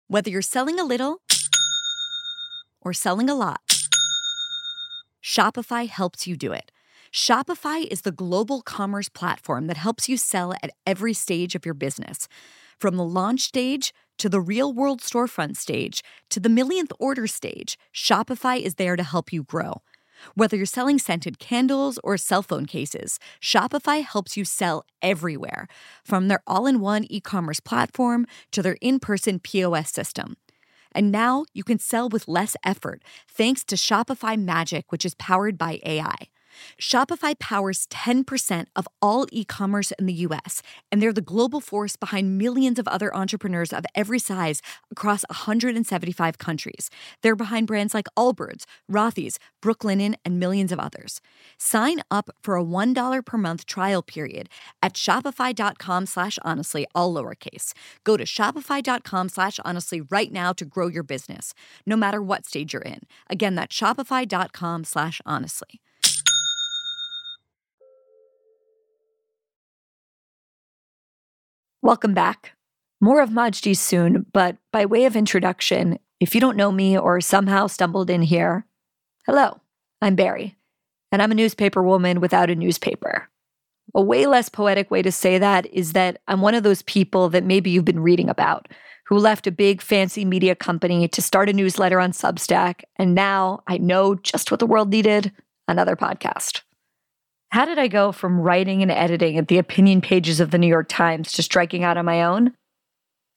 Whether 0.07 0.29
you're 0.29 0.41
selling 0.41 0.79
a 0.79 0.85
little 0.85 1.17
or 2.79 2.93
selling 2.93 3.29
a 3.29 3.35
lot, 3.35 3.59
Shopify 5.21 5.89
helps 5.89 6.25
you 6.25 6.37
do 6.37 6.53
it. 6.53 6.71
Shopify 7.13 7.85
is 7.85 8.03
the 8.03 8.13
global 8.13 8.61
commerce 8.61 9.09
platform 9.09 9.67
that 9.67 9.75
helps 9.75 10.07
you 10.07 10.15
sell 10.15 10.53
at 10.63 10.71
every 10.87 11.13
stage 11.13 11.53
of 11.53 11.65
your 11.65 11.75
business 11.75 12.29
from 12.83 12.97
the 12.97 13.05
launch 13.05 13.39
stage 13.39 13.93
to 14.17 14.27
the 14.27 14.41
real 14.41 14.73
world 14.73 14.99
storefront 14.99 15.55
stage 15.55 16.03
to 16.29 16.37
the 16.37 16.49
millionth 16.49 16.91
order 16.99 17.27
stage, 17.27 17.77
Shopify 17.95 18.59
is 18.59 18.75
there 18.75 18.97
to 18.97 19.03
help 19.03 19.31
you 19.31 19.43
grow. 19.43 19.81
Whether 20.35 20.57
you're 20.57 20.65
selling 20.65 20.99
scented 20.99 21.39
candles 21.39 21.97
or 22.03 22.17
cell 22.17 22.43
phone 22.43 22.65
cases, 22.65 23.19
Shopify 23.41 24.03
helps 24.03 24.35
you 24.35 24.43
sell 24.43 24.83
everywhere, 25.01 25.69
from 26.03 26.27
their 26.27 26.41
all 26.45 26.67
in 26.67 26.81
one 26.81 27.05
e 27.09 27.21
commerce 27.21 27.61
platform 27.61 28.25
to 28.51 28.61
their 28.61 28.75
in 28.81 28.99
person 28.99 29.39
POS 29.39 29.89
system. 29.89 30.35
And 30.93 31.09
now 31.09 31.45
you 31.53 31.63
can 31.63 31.79
sell 31.79 32.09
with 32.09 32.27
less 32.27 32.57
effort 32.65 33.01
thanks 33.29 33.63
to 33.63 33.77
Shopify 33.77 34.37
Magic, 34.37 34.91
which 34.91 35.05
is 35.05 35.15
powered 35.15 35.57
by 35.57 35.79
AI. 35.85 36.27
Shopify 36.81 37.37
powers 37.37 37.87
10% 37.87 38.65
of 38.75 38.87
all 39.01 39.25
e 39.31 39.45
commerce 39.45 39.91
in 39.91 40.05
the 40.05 40.13
US, 40.27 40.61
and 40.91 41.01
they're 41.01 41.13
the 41.13 41.21
global 41.21 41.61
force 41.61 41.95
behind 41.95 42.37
millions 42.37 42.79
of 42.79 42.87
other 42.87 43.15
entrepreneurs 43.15 43.71
of 43.71 43.85
every 43.95 44.19
size 44.19 44.61
across 44.91 45.23
175 45.29 46.37
countries. 46.37 46.89
They're 47.21 47.35
behind 47.35 47.67
brands 47.67 47.93
like 47.93 48.07
Allbirds, 48.17 48.65
Rothy's, 48.91 49.39
Brooklinen, 49.63 50.15
and 50.25 50.39
millions 50.39 50.71
of 50.71 50.79
others. 50.79 51.21
Sign 51.57 52.01
up 52.11 52.29
for 52.43 52.57
a 52.57 52.63
$1 52.63 53.25
per 53.25 53.37
month 53.37 53.65
trial 53.65 54.01
period 54.01 54.49
at 54.81 54.93
shopify.com 54.93 56.05
slash 56.05 56.37
honestly, 56.43 56.85
all 56.93 57.13
lowercase. 57.13 57.73
Go 58.03 58.17
to 58.17 58.23
shopify.com 58.25 59.29
slash 59.29 59.59
honestly 59.63 60.01
right 60.01 60.31
now 60.31 60.53
to 60.53 60.65
grow 60.65 60.87
your 60.87 61.03
business, 61.03 61.53
no 61.85 61.95
matter 61.95 62.21
what 62.21 62.45
stage 62.45 62.73
you're 62.73 62.81
in. 62.81 63.01
Again, 63.29 63.55
that's 63.55 63.75
shopify.com 63.75 64.83
slash 64.83 65.21
honestly. 65.25 65.81
Welcome 71.83 72.13
back. 72.13 72.53
More 73.01 73.19
of 73.19 73.29
Majdi 73.29 73.75
soon, 73.75 74.25
but 74.31 74.55
by 74.71 74.85
way 74.85 75.03
of 75.03 75.17
introduction, 75.17 75.99
if 76.21 76.33
you 76.33 76.39
don't 76.39 76.55
know 76.55 76.71
me 76.71 76.97
or 76.97 77.19
somehow 77.19 77.67
stumbled 77.67 78.09
in 78.09 78.21
here, 78.21 78.65
hello, 79.25 79.59
I'm 80.01 80.15
Bari, 80.15 80.55
and 81.11 81.21
I'm 81.21 81.33
a 81.33 81.35
newspaper 81.35 81.83
woman 81.83 82.21
without 82.21 82.49
a 82.49 82.55
newspaper. 82.55 83.27
A 83.93 84.01
way 84.01 84.25
less 84.27 84.47
poetic 84.47 84.89
way 84.91 85.01
to 85.01 85.11
say 85.11 85.37
that 85.37 85.65
is 85.73 85.91
that 85.91 86.21
I'm 86.29 86.39
one 86.39 86.55
of 86.55 86.63
those 86.63 86.83
people 86.83 87.27
that 87.27 87.43
maybe 87.43 87.69
you've 87.69 87.83
been 87.83 87.99
reading 87.99 88.29
about 88.29 88.69
who 89.07 89.17
left 89.17 89.45
a 89.45 89.51
big 89.51 89.81
fancy 89.81 90.23
media 90.23 90.55
company 90.55 91.09
to 91.09 91.21
start 91.21 91.49
a 91.49 91.53
newsletter 91.53 91.99
on 91.99 92.13
Substack, 92.13 92.83
and 92.95 93.13
now 93.13 93.61
I 93.67 93.77
know 93.77 94.15
just 94.15 94.51
what 94.51 94.61
the 94.61 94.65
world 94.65 94.89
needed 94.89 95.33
another 95.67 95.97
podcast. 95.97 96.61
How 97.53 97.65
did 97.65 97.77
I 97.77 97.87
go 97.87 98.11
from 98.11 98.39
writing 98.39 98.81
and 98.81 98.89
editing 98.89 99.37
at 99.37 99.47
the 99.47 99.59
opinion 99.59 100.01
pages 100.01 100.39
of 100.39 100.49
the 100.49 100.57
New 100.57 100.65
York 100.65 100.87
Times 100.89 101.31
to 101.33 101.43
striking 101.43 101.83
out 101.83 101.97
on 101.97 102.05
my 102.05 102.23
own? 102.23 102.51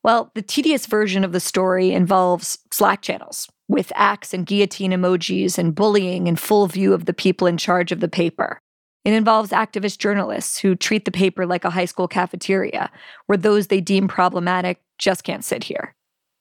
Well, 0.02 0.30
the 0.34 0.40
tedious 0.40 0.86
version 0.86 1.22
of 1.22 1.32
the 1.32 1.38
story 1.38 1.92
involves 1.92 2.56
Slack 2.72 3.02
channels 3.02 3.46
with 3.68 3.92
axe 3.94 4.32
and 4.32 4.46
guillotine 4.46 4.92
emojis 4.92 5.58
and 5.58 5.74
bullying 5.74 6.28
in 6.28 6.36
full 6.36 6.66
view 6.66 6.94
of 6.94 7.04
the 7.04 7.12
people 7.12 7.46
in 7.46 7.58
charge 7.58 7.92
of 7.92 8.00
the 8.00 8.08
paper. 8.08 8.58
It 9.04 9.12
involves 9.12 9.50
activist 9.50 9.98
journalists 9.98 10.56
who 10.56 10.76
treat 10.76 11.04
the 11.04 11.10
paper 11.10 11.44
like 11.44 11.66
a 11.66 11.70
high 11.70 11.84
school 11.84 12.08
cafeteria, 12.08 12.90
where 13.26 13.36
those 13.36 13.66
they 13.66 13.82
deem 13.82 14.08
problematic 14.08 14.80
just 14.96 15.24
can't 15.24 15.44
sit 15.44 15.64
here. 15.64 15.94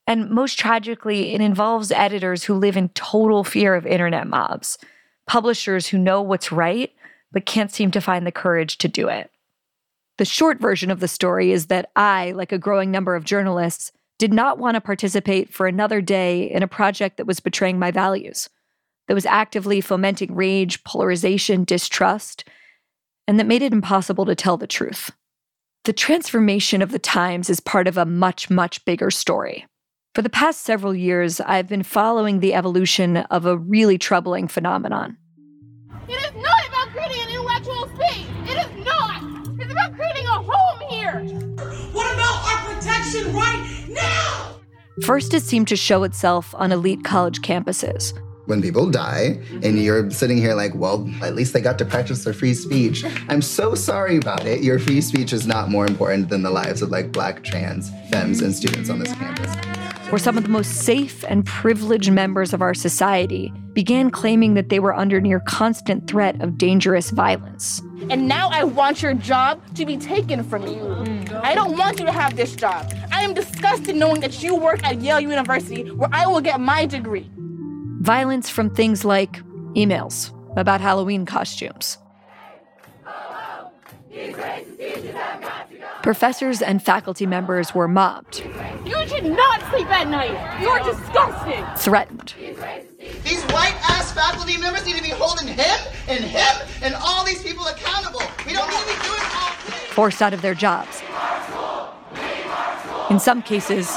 And 0.08 0.30
most 0.30 0.58
tragically, 0.58 1.34
it 1.34 1.42
involves 1.42 1.92
editors 1.92 2.46
who 2.46 2.54
live 2.54 2.78
in 2.78 2.88
total 2.90 3.44
fear 3.44 3.76
of 3.76 3.86
internet 3.86 4.28
mobs, 4.28 4.78
publishers 5.28 5.88
who 5.88 5.98
know 5.98 6.22
what's 6.22 6.54
right 6.54 6.94
but 7.36 7.46
can't 7.46 7.72
seem 7.72 7.92
to 7.92 8.00
find 8.00 8.26
the 8.26 8.32
courage 8.32 8.78
to 8.78 8.88
do 8.88 9.10
it. 9.10 9.30
The 10.18 10.26
short 10.26 10.62
version 10.62 10.90
of 10.90 11.02
the 11.02 11.08
story 11.10 11.52
is 11.52 11.68
that 11.68 11.92
I, 11.94 12.32
like 12.32 12.54
a 12.54 12.58
growing 12.58 12.92
number 12.92 13.14
of 13.14 13.26
journalists, 13.26 13.92
did 14.18 14.34
not 14.34 14.58
want 14.58 14.76
to 14.76 14.82
participate 14.82 15.54
for 15.54 15.68
another 15.68 16.00
day 16.00 16.50
in 16.50 16.64
a 16.64 16.68
project 16.68 17.18
that 17.18 17.28
was 17.28 17.42
betraying 17.42 17.78
my 17.78 17.92
values, 17.92 18.50
that 19.10 19.14
was 19.14 19.26
actively 19.26 19.82
fomenting 19.82 20.34
rage, 20.34 20.82
polarization, 20.86 21.66
distrust, 21.66 22.46
and 23.28 23.38
that 23.38 23.48
made 23.48 23.62
it 23.62 23.74
impossible 23.74 24.26
to 24.26 24.36
tell 24.36 24.56
the 24.56 24.66
truth. 24.66 25.12
The 25.84 25.92
transformation 25.92 26.82
of 26.82 26.94
the 26.94 27.00
Times 27.00 27.50
is 27.50 27.60
part 27.60 27.90
of 27.90 27.98
a 27.98 28.06
much, 28.06 28.50
much 28.50 28.86
bigger 28.86 29.12
story. 29.12 29.66
For 30.14 30.22
the 30.22 30.30
past 30.30 30.62
several 30.62 30.96
years, 30.96 31.42
I've 31.42 31.68
been 31.68 31.84
following 31.84 32.40
the 32.40 32.54
evolution 32.54 33.18
of 33.18 33.46
a 33.46 33.58
really 33.58 33.98
troubling 33.98 34.48
phenomenon. 34.48 35.18
Here. 41.06 41.22
What 41.92 42.14
about 42.14 42.46
our 42.46 42.74
protection 42.74 43.34
right 43.34 43.86
now? 43.90 44.60
First, 45.04 45.34
it 45.34 45.44
seemed 45.44 45.68
to 45.70 45.76
show 45.76 46.04
itself 46.04 46.56
on 46.58 46.72
elite 46.72 47.04
college 47.04 47.42
campuses. 47.42 48.14
When 48.46 48.62
people 48.62 48.92
die, 48.92 49.40
and 49.64 49.82
you're 49.82 50.12
sitting 50.12 50.38
here 50.38 50.54
like, 50.54 50.76
well, 50.76 51.10
at 51.24 51.34
least 51.34 51.54
they 51.54 51.62
got 51.62 51.80
to 51.80 51.86
practice 51.86 52.24
their 52.24 52.34
free 52.34 52.54
speech. 52.54 53.04
I'm 53.28 53.42
so 53.42 53.74
sorry 53.74 54.18
about 54.18 54.46
it. 54.46 54.64
Your 54.64 54.78
free 54.78 55.02
speech 55.02 55.34
is 55.34 55.48
not 55.48 55.70
more 55.70 55.88
important 55.88 56.30
than 56.30 56.44
the 56.44 56.52
lives 56.52 56.84
of 56.84 56.92
like 56.92 57.12
black, 57.12 57.44
trans, 57.44 57.90
femmes, 58.12 58.42
and 58.42 58.54
students 58.54 58.92
on 58.92 59.00
this 59.00 59.12
campus 59.14 59.75
where 60.10 60.20
some 60.20 60.38
of 60.38 60.44
the 60.44 60.50
most 60.50 60.84
safe 60.84 61.24
and 61.28 61.46
privileged 61.46 62.12
members 62.12 62.54
of 62.54 62.62
our 62.62 62.74
society 62.74 63.52
began 63.74 64.10
claiming 64.12 64.54
that 64.54 64.70
they 64.70 64.80
were 64.80 64.96
under 64.96 65.20
near 65.20 65.40
constant 65.42 66.08
threat 66.08 66.40
of 66.42 66.58
dangerous 66.58 67.10
violence. 67.10 67.82
And 68.10 68.28
now 68.28 68.50
I 68.50 68.64
want 68.64 69.02
your 69.02 69.14
job 69.14 69.62
to 69.76 69.86
be 69.86 69.98
taken 69.98 70.44
from 70.44 70.68
you. 70.68 71.28
I 71.42 71.56
don't 71.56 71.78
want 71.78 72.00
you 72.00 72.06
to 72.06 72.12
have 72.12 72.36
this 72.36 72.56
job. 72.56 72.94
I 73.12 73.22
am 73.22 73.34
disgusted 73.34 73.96
knowing 73.96 74.22
that 74.22 74.44
you 74.44 74.56
work 74.56 74.84
at 74.84 75.02
Yale 75.02 75.20
University 75.20 75.90
where 75.92 76.10
I 76.14 76.28
will 76.28 76.42
get 76.42 76.60
my 76.60 76.86
degree. 76.86 77.30
Violence 78.02 78.50
from 78.50 78.70
things 78.70 79.04
like 79.04 79.42
emails 79.74 80.32
about 80.56 80.82
Halloween 80.82 81.26
costumes. 81.26 81.98
Professors 86.06 86.62
and 86.62 86.84
faculty 86.84 87.26
members 87.26 87.74
were 87.74 87.88
mobbed. 87.88 88.46
You 88.86 89.08
should 89.08 89.26
not 89.26 89.60
sleep 89.72 89.88
at 89.88 90.08
night. 90.08 90.62
You're 90.62 90.78
disgusting. 90.84 91.66
Threatened. 91.78 92.36
These 93.24 93.44
white 93.46 93.74
ass 93.90 94.14
faculty 94.14 94.56
members 94.58 94.86
need 94.86 94.98
to 94.98 95.02
be 95.02 95.10
holding 95.10 95.48
him 95.48 95.80
and 96.08 96.24
him 96.24 96.68
and 96.84 96.94
all 97.04 97.26
these 97.26 97.42
people 97.42 97.66
accountable. 97.66 98.22
We 98.46 98.54
don't 98.54 98.70
need 98.70 98.78
to 98.78 98.86
be 98.86 98.94
doing 99.04 99.20
all 99.34 99.52
this. 99.66 99.74
Forced 99.94 100.22
out 100.22 100.36
of 100.36 100.44
their 100.44 100.54
jobs. 100.54 101.02
In 103.10 103.20
some 103.20 103.42
cases, 103.42 103.90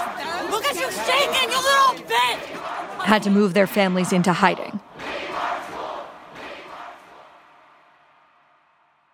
look 0.48 0.64
at 0.64 0.76
you 0.76 0.90
shaking, 0.90 1.50
you 1.50 1.60
little 1.60 2.06
bitch! 2.08 3.04
Had 3.04 3.22
to 3.24 3.30
move 3.30 3.52
their 3.52 3.66
families 3.66 4.14
into 4.14 4.32
hiding. 4.32 4.80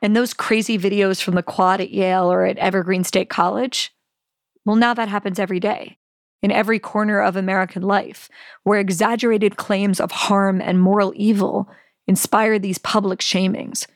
And 0.04 0.14
those 0.14 0.34
crazy 0.34 0.78
videos 0.78 1.22
from 1.22 1.34
the 1.34 1.42
quad 1.42 1.80
at 1.80 1.90
Yale 1.90 2.30
or 2.30 2.44
at 2.44 2.58
Evergreen 2.58 3.04
State 3.04 3.30
College? 3.30 3.90
Well, 4.66 4.76
now 4.76 4.92
that 4.92 5.08
happens 5.08 5.38
every 5.38 5.58
day, 5.58 5.96
in 6.42 6.50
every 6.50 6.78
corner 6.78 7.22
of 7.22 7.36
American 7.36 7.80
life, 7.80 8.28
where 8.64 8.78
exaggerated 8.78 9.56
claims 9.56 10.00
of 10.00 10.12
harm 10.12 10.60
and 10.60 10.78
moral 10.78 11.14
evil 11.16 11.70
inspire 12.06 12.58
these 12.58 12.76
public 12.76 13.20
shamings. 13.20 13.86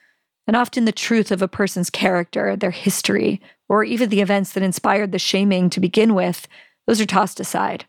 And 0.47 0.57
often 0.57 0.87
the 0.87 0.92
truth 0.92 1.31
of 1.31 1.42
a 1.42 1.47
person's 1.47 1.90
character, 1.90 2.57
their 2.57 2.71
history, 2.71 3.42
or 3.68 3.85
even 3.85 4.09
the 4.09 4.23
events 4.23 4.53
that 4.53 4.62
inspired 4.62 5.12
the 5.12 5.18
shaming 5.18 5.68
to 5.68 5.79
begin 5.79 6.14
with, 6.14 6.49
those 6.87 7.03
are 7.03 7.07
tossed 7.07 7.38
aside, 7.38 7.85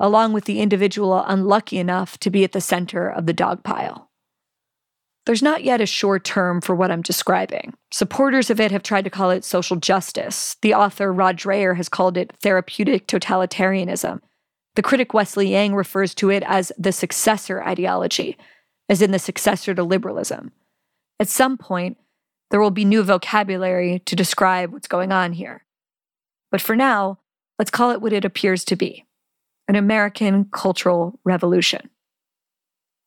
along 0.00 0.32
with 0.32 0.46
the 0.46 0.58
individual 0.58 1.22
unlucky 1.24 1.78
enough 1.78 2.18
to 2.18 2.30
be 2.30 2.42
at 2.42 2.50
the 2.50 2.60
center 2.60 3.08
of 3.08 3.26
the 3.26 3.32
dog 3.32 3.62
pile. 3.62 4.10
There's 5.26 5.42
not 5.42 5.64
yet 5.64 5.80
a 5.80 5.86
sure 5.86 6.18
term 6.18 6.60
for 6.60 6.74
what 6.74 6.90
I'm 6.90 7.00
describing. 7.00 7.74
Supporters 7.90 8.50
of 8.50 8.60
it 8.60 8.70
have 8.70 8.82
tried 8.82 9.04
to 9.04 9.10
call 9.10 9.30
it 9.30 9.44
social 9.44 9.76
justice. 9.76 10.56
The 10.60 10.74
author 10.74 11.12
Rod 11.12 11.38
Dreher 11.38 11.76
has 11.76 11.88
called 11.88 12.16
it 12.18 12.32
therapeutic 12.42 13.06
totalitarianism. 13.06 14.20
The 14.74 14.82
critic 14.82 15.14
Wesley 15.14 15.50
Yang 15.52 15.74
refers 15.76 16.14
to 16.16 16.30
it 16.30 16.42
as 16.46 16.72
the 16.76 16.92
successor 16.92 17.62
ideology, 17.62 18.36
as 18.88 19.00
in 19.00 19.12
the 19.12 19.18
successor 19.18 19.74
to 19.74 19.82
liberalism. 19.82 20.52
At 21.18 21.28
some 21.28 21.56
point, 21.56 21.96
there 22.50 22.60
will 22.60 22.70
be 22.70 22.84
new 22.84 23.02
vocabulary 23.02 24.00
to 24.00 24.16
describe 24.16 24.72
what's 24.72 24.88
going 24.88 25.10
on 25.10 25.32
here. 25.32 25.64
But 26.50 26.60
for 26.60 26.76
now, 26.76 27.18
let's 27.58 27.70
call 27.70 27.92
it 27.92 28.00
what 28.02 28.12
it 28.12 28.24
appears 28.24 28.64
to 28.66 28.76
be 28.76 29.06
an 29.68 29.76
American 29.76 30.44
cultural 30.52 31.18
revolution. 31.24 31.88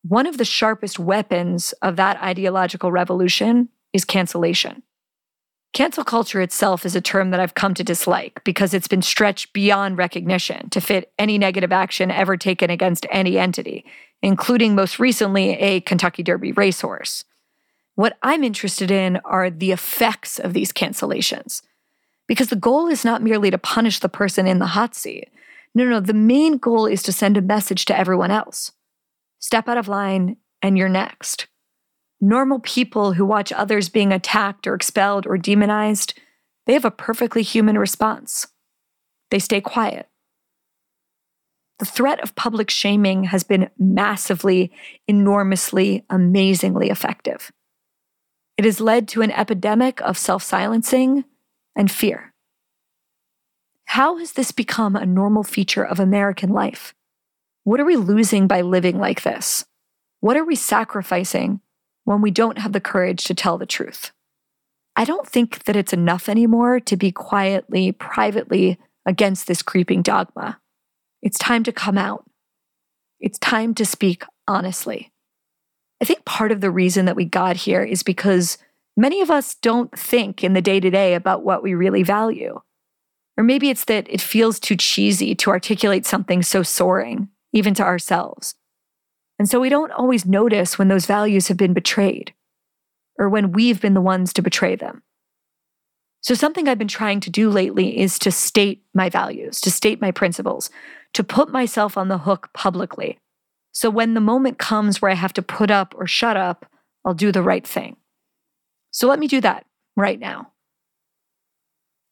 One 0.07 0.25
of 0.25 0.37
the 0.37 0.45
sharpest 0.45 0.99
weapons 0.99 1.73
of 1.81 1.97
that 1.97 2.21
ideological 2.21 2.93
revolution 2.93 3.67
is 3.91 4.05
cancellation. 4.05 4.83
Cancel 5.73 6.05
culture 6.05 6.39
itself 6.39 6.85
is 6.85 6.95
a 6.95 7.01
term 7.01 7.31
that 7.31 7.41
I've 7.41 7.55
come 7.55 7.73
to 7.73 7.83
dislike 7.83 8.41
because 8.45 8.73
it's 8.73 8.87
been 8.87 9.01
stretched 9.01 9.51
beyond 9.51 9.97
recognition 9.97 10.69
to 10.69 10.79
fit 10.79 11.11
any 11.19 11.37
negative 11.37 11.73
action 11.73 12.09
ever 12.09 12.37
taken 12.37 12.69
against 12.69 13.05
any 13.11 13.37
entity, 13.37 13.83
including 14.21 14.75
most 14.75 14.97
recently 14.97 15.51
a 15.55 15.81
Kentucky 15.81 16.23
Derby 16.23 16.53
racehorse. 16.53 17.25
What 17.95 18.17
I'm 18.23 18.45
interested 18.45 18.91
in 18.91 19.17
are 19.25 19.49
the 19.49 19.73
effects 19.73 20.39
of 20.39 20.53
these 20.53 20.71
cancellations. 20.71 21.63
Because 22.27 22.47
the 22.47 22.55
goal 22.55 22.87
is 22.87 23.03
not 23.03 23.21
merely 23.21 23.51
to 23.51 23.57
punish 23.57 23.99
the 23.99 24.09
person 24.09 24.47
in 24.47 24.59
the 24.59 24.67
hot 24.67 24.95
seat. 24.95 25.29
No, 25.75 25.83
no, 25.83 25.99
the 25.99 26.13
main 26.13 26.59
goal 26.59 26.85
is 26.85 27.03
to 27.03 27.11
send 27.11 27.35
a 27.35 27.41
message 27.41 27.83
to 27.85 27.97
everyone 27.97 28.31
else 28.31 28.71
step 29.39 29.67
out 29.67 29.77
of 29.77 29.87
line, 29.87 30.37
and 30.61 30.77
you're 30.77 30.89
next. 30.89 31.47
Normal 32.19 32.59
people 32.59 33.13
who 33.13 33.25
watch 33.25 33.51
others 33.51 33.89
being 33.89 34.11
attacked 34.11 34.65
or 34.65 34.73
expelled 34.73 35.27
or 35.27 35.37
demonized, 35.37 36.19
they 36.65 36.73
have 36.73 36.85
a 36.85 36.91
perfectly 36.91 37.43
human 37.43 37.77
response. 37.77 38.47
They 39.29 39.39
stay 39.39 39.61
quiet. 39.61 40.07
The 41.79 41.85
threat 41.85 42.19
of 42.21 42.35
public 42.35 42.71
shaming 42.71 43.25
has 43.25 43.43
been 43.43 43.69
massively, 43.77 44.71
enormously, 45.07 46.05
amazingly 46.09 46.89
effective. 46.89 47.51
It 48.57 48.65
has 48.65 48.81
led 48.81 49.07
to 49.09 49.21
an 49.21 49.31
epidemic 49.31 50.01
of 50.01 50.17
self 50.17 50.41
silencing 50.41 51.23
and 51.75 51.91
fear. 51.91 52.33
How 53.85 54.17
has 54.17 54.33
this 54.33 54.51
become 54.51 54.95
a 54.95 55.05
normal 55.05 55.43
feature 55.43 55.85
of 55.85 55.99
American 55.99 56.49
life? 56.49 56.95
What 57.67 57.81
are 57.81 57.85
we 57.85 57.97
losing 57.97 58.47
by 58.47 58.61
living 58.61 58.97
like 58.97 59.23
this? 59.23 59.65
What 60.21 60.37
are 60.37 60.45
we 60.45 60.55
sacrificing 60.55 61.59
when 62.05 62.21
we 62.21 62.31
don't 62.31 62.59
have 62.59 62.71
the 62.71 62.79
courage 62.79 63.25
to 63.25 63.35
tell 63.35 63.57
the 63.57 63.65
truth? 63.65 64.13
I 64.95 65.03
don't 65.03 65.27
think 65.27 65.65
that 65.65 65.75
it's 65.75 65.91
enough 65.91 66.29
anymore 66.29 66.79
to 66.79 66.95
be 66.95 67.11
quietly, 67.11 67.91
privately 67.91 68.79
against 69.05 69.47
this 69.47 69.61
creeping 69.61 70.01
dogma. 70.01 70.61
It's 71.21 71.37
time 71.37 71.65
to 71.65 71.73
come 71.73 71.97
out. 71.97 72.23
It's 73.19 73.37
time 73.37 73.75
to 73.75 73.85
speak 73.85 74.23
honestly. 74.47 75.11
I 76.01 76.05
think 76.05 76.23
part 76.23 76.53
of 76.53 76.61
the 76.61 76.71
reason 76.71 77.03
that 77.03 77.17
we 77.17 77.25
got 77.25 77.57
here 77.57 77.83
is 77.83 78.01
because 78.01 78.57
many 78.95 79.19
of 79.19 79.29
us 79.29 79.55
don't 79.55 79.91
think 79.91 80.41
in 80.41 80.53
the 80.53 80.61
day 80.61 80.79
to 80.79 80.89
day 80.89 81.15
about 81.15 81.43
what 81.43 81.63
we 81.63 81.73
really 81.73 82.03
value. 82.03 82.61
Or 83.37 83.43
maybe 83.43 83.69
it's 83.69 83.83
that 83.83 84.07
it 84.09 84.21
feels 84.21 84.57
too 84.57 84.77
cheesy 84.77 85.35
to 85.35 85.49
articulate 85.49 86.05
something 86.05 86.41
so 86.41 86.63
soaring, 86.63 87.27
even 87.57 87.73
to 87.73 87.83
ourselves. 87.83 88.55
And 89.39 89.49
so 89.49 89.59
we 89.59 89.69
don't 89.69 89.91
always 89.91 90.25
notice 90.25 90.77
when 90.77 90.87
those 90.87 91.05
values 91.05 91.47
have 91.47 91.57
been 91.57 91.73
betrayed 91.73 92.33
or 93.19 93.29
when 93.29 93.51
we've 93.51 93.81
been 93.81 93.93
the 93.93 94.01
ones 94.01 94.31
to 94.33 94.41
betray 94.41 94.75
them. 94.75 95.03
So, 96.21 96.33
something 96.33 96.67
I've 96.67 96.79
been 96.79 96.87
trying 96.87 97.19
to 97.21 97.29
do 97.29 97.49
lately 97.49 97.99
is 97.99 98.19
to 98.19 98.31
state 98.31 98.83
my 98.93 99.07
values, 99.07 99.61
to 99.61 99.71
state 99.71 100.01
my 100.01 100.11
principles, 100.11 100.69
to 101.13 101.23
put 101.23 101.51
myself 101.51 101.97
on 101.97 102.09
the 102.09 102.17
hook 102.17 102.49
publicly. 102.53 103.19
So, 103.71 103.89
when 103.89 104.13
the 104.13 104.19
moment 104.19 104.57
comes 104.57 105.01
where 105.01 105.11
I 105.11 105.15
have 105.15 105.33
to 105.33 105.41
put 105.41 105.71
up 105.71 105.93
or 105.95 106.07
shut 106.07 106.35
up, 106.35 106.65
I'll 107.05 107.13
do 107.13 107.31
the 107.31 107.43
right 107.43 107.65
thing. 107.65 107.97
So, 108.91 109.07
let 109.07 109.19
me 109.19 109.27
do 109.27 109.39
that 109.41 109.65
right 109.95 110.19
now. 110.19 110.51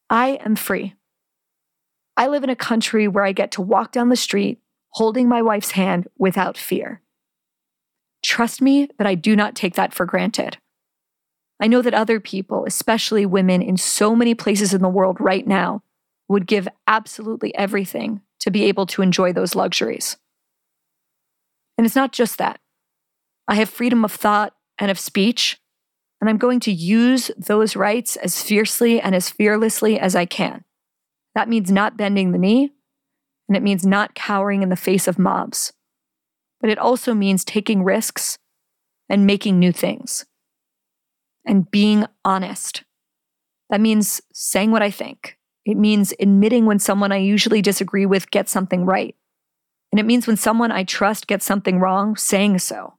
I 0.08 0.38
am 0.44 0.54
free. 0.54 0.94
I 2.16 2.28
live 2.28 2.44
in 2.44 2.50
a 2.50 2.56
country 2.56 3.08
where 3.08 3.24
I 3.24 3.32
get 3.32 3.50
to 3.52 3.60
walk 3.60 3.92
down 3.92 4.08
the 4.08 4.16
street 4.16 4.60
holding 4.96 5.28
my 5.28 5.42
wife's 5.42 5.72
hand 5.72 6.08
without 6.18 6.56
fear. 6.56 7.02
Trust 8.24 8.62
me 8.62 8.88
that 8.96 9.06
I 9.06 9.14
do 9.14 9.36
not 9.36 9.54
take 9.54 9.74
that 9.74 9.92
for 9.92 10.06
granted. 10.06 10.56
I 11.60 11.66
know 11.66 11.82
that 11.82 11.92
other 11.92 12.18
people, 12.18 12.64
especially 12.66 13.26
women 13.26 13.60
in 13.60 13.76
so 13.76 14.16
many 14.16 14.34
places 14.34 14.72
in 14.72 14.80
the 14.80 14.88
world 14.88 15.18
right 15.20 15.46
now, 15.46 15.82
would 16.28 16.46
give 16.46 16.66
absolutely 16.86 17.54
everything 17.54 18.22
to 18.40 18.50
be 18.50 18.64
able 18.64 18.86
to 18.86 19.02
enjoy 19.02 19.34
those 19.34 19.54
luxuries. 19.54 20.16
And 21.76 21.86
it's 21.86 21.96
not 21.96 22.12
just 22.12 22.38
that. 22.38 22.58
I 23.46 23.56
have 23.56 23.68
freedom 23.68 24.02
of 24.02 24.12
thought 24.12 24.54
and 24.78 24.90
of 24.90 24.98
speech, 24.98 25.60
and 26.22 26.30
I'm 26.30 26.38
going 26.38 26.60
to 26.60 26.72
use 26.72 27.30
those 27.36 27.76
rights 27.76 28.16
as 28.16 28.42
fiercely 28.42 28.98
and 28.98 29.14
as 29.14 29.28
fearlessly 29.28 30.00
as 30.00 30.16
I 30.16 30.24
can. 30.24 30.64
That 31.34 31.50
means 31.50 31.70
not 31.70 31.98
bending 31.98 32.32
the 32.32 32.38
knee, 32.38 32.72
and 33.48 33.56
it 33.56 33.62
means 33.62 33.86
not 33.86 34.14
cowering 34.14 34.62
in 34.62 34.68
the 34.68 34.76
face 34.76 35.06
of 35.06 35.18
mobs. 35.18 35.72
But 36.60 36.70
it 36.70 36.78
also 36.78 37.14
means 37.14 37.44
taking 37.44 37.84
risks 37.84 38.38
and 39.08 39.26
making 39.26 39.58
new 39.58 39.72
things 39.72 40.26
and 41.44 41.70
being 41.70 42.06
honest. 42.24 42.82
That 43.70 43.80
means 43.80 44.20
saying 44.32 44.70
what 44.70 44.82
I 44.82 44.90
think. 44.90 45.38
It 45.64 45.76
means 45.76 46.14
admitting 46.20 46.66
when 46.66 46.78
someone 46.78 47.12
I 47.12 47.16
usually 47.18 47.62
disagree 47.62 48.06
with 48.06 48.30
gets 48.30 48.52
something 48.52 48.84
right. 48.84 49.14
And 49.92 50.00
it 50.00 50.06
means 50.06 50.26
when 50.26 50.36
someone 50.36 50.72
I 50.72 50.84
trust 50.84 51.26
gets 51.26 51.44
something 51.44 51.78
wrong, 51.78 52.16
saying 52.16 52.58
so. 52.60 52.94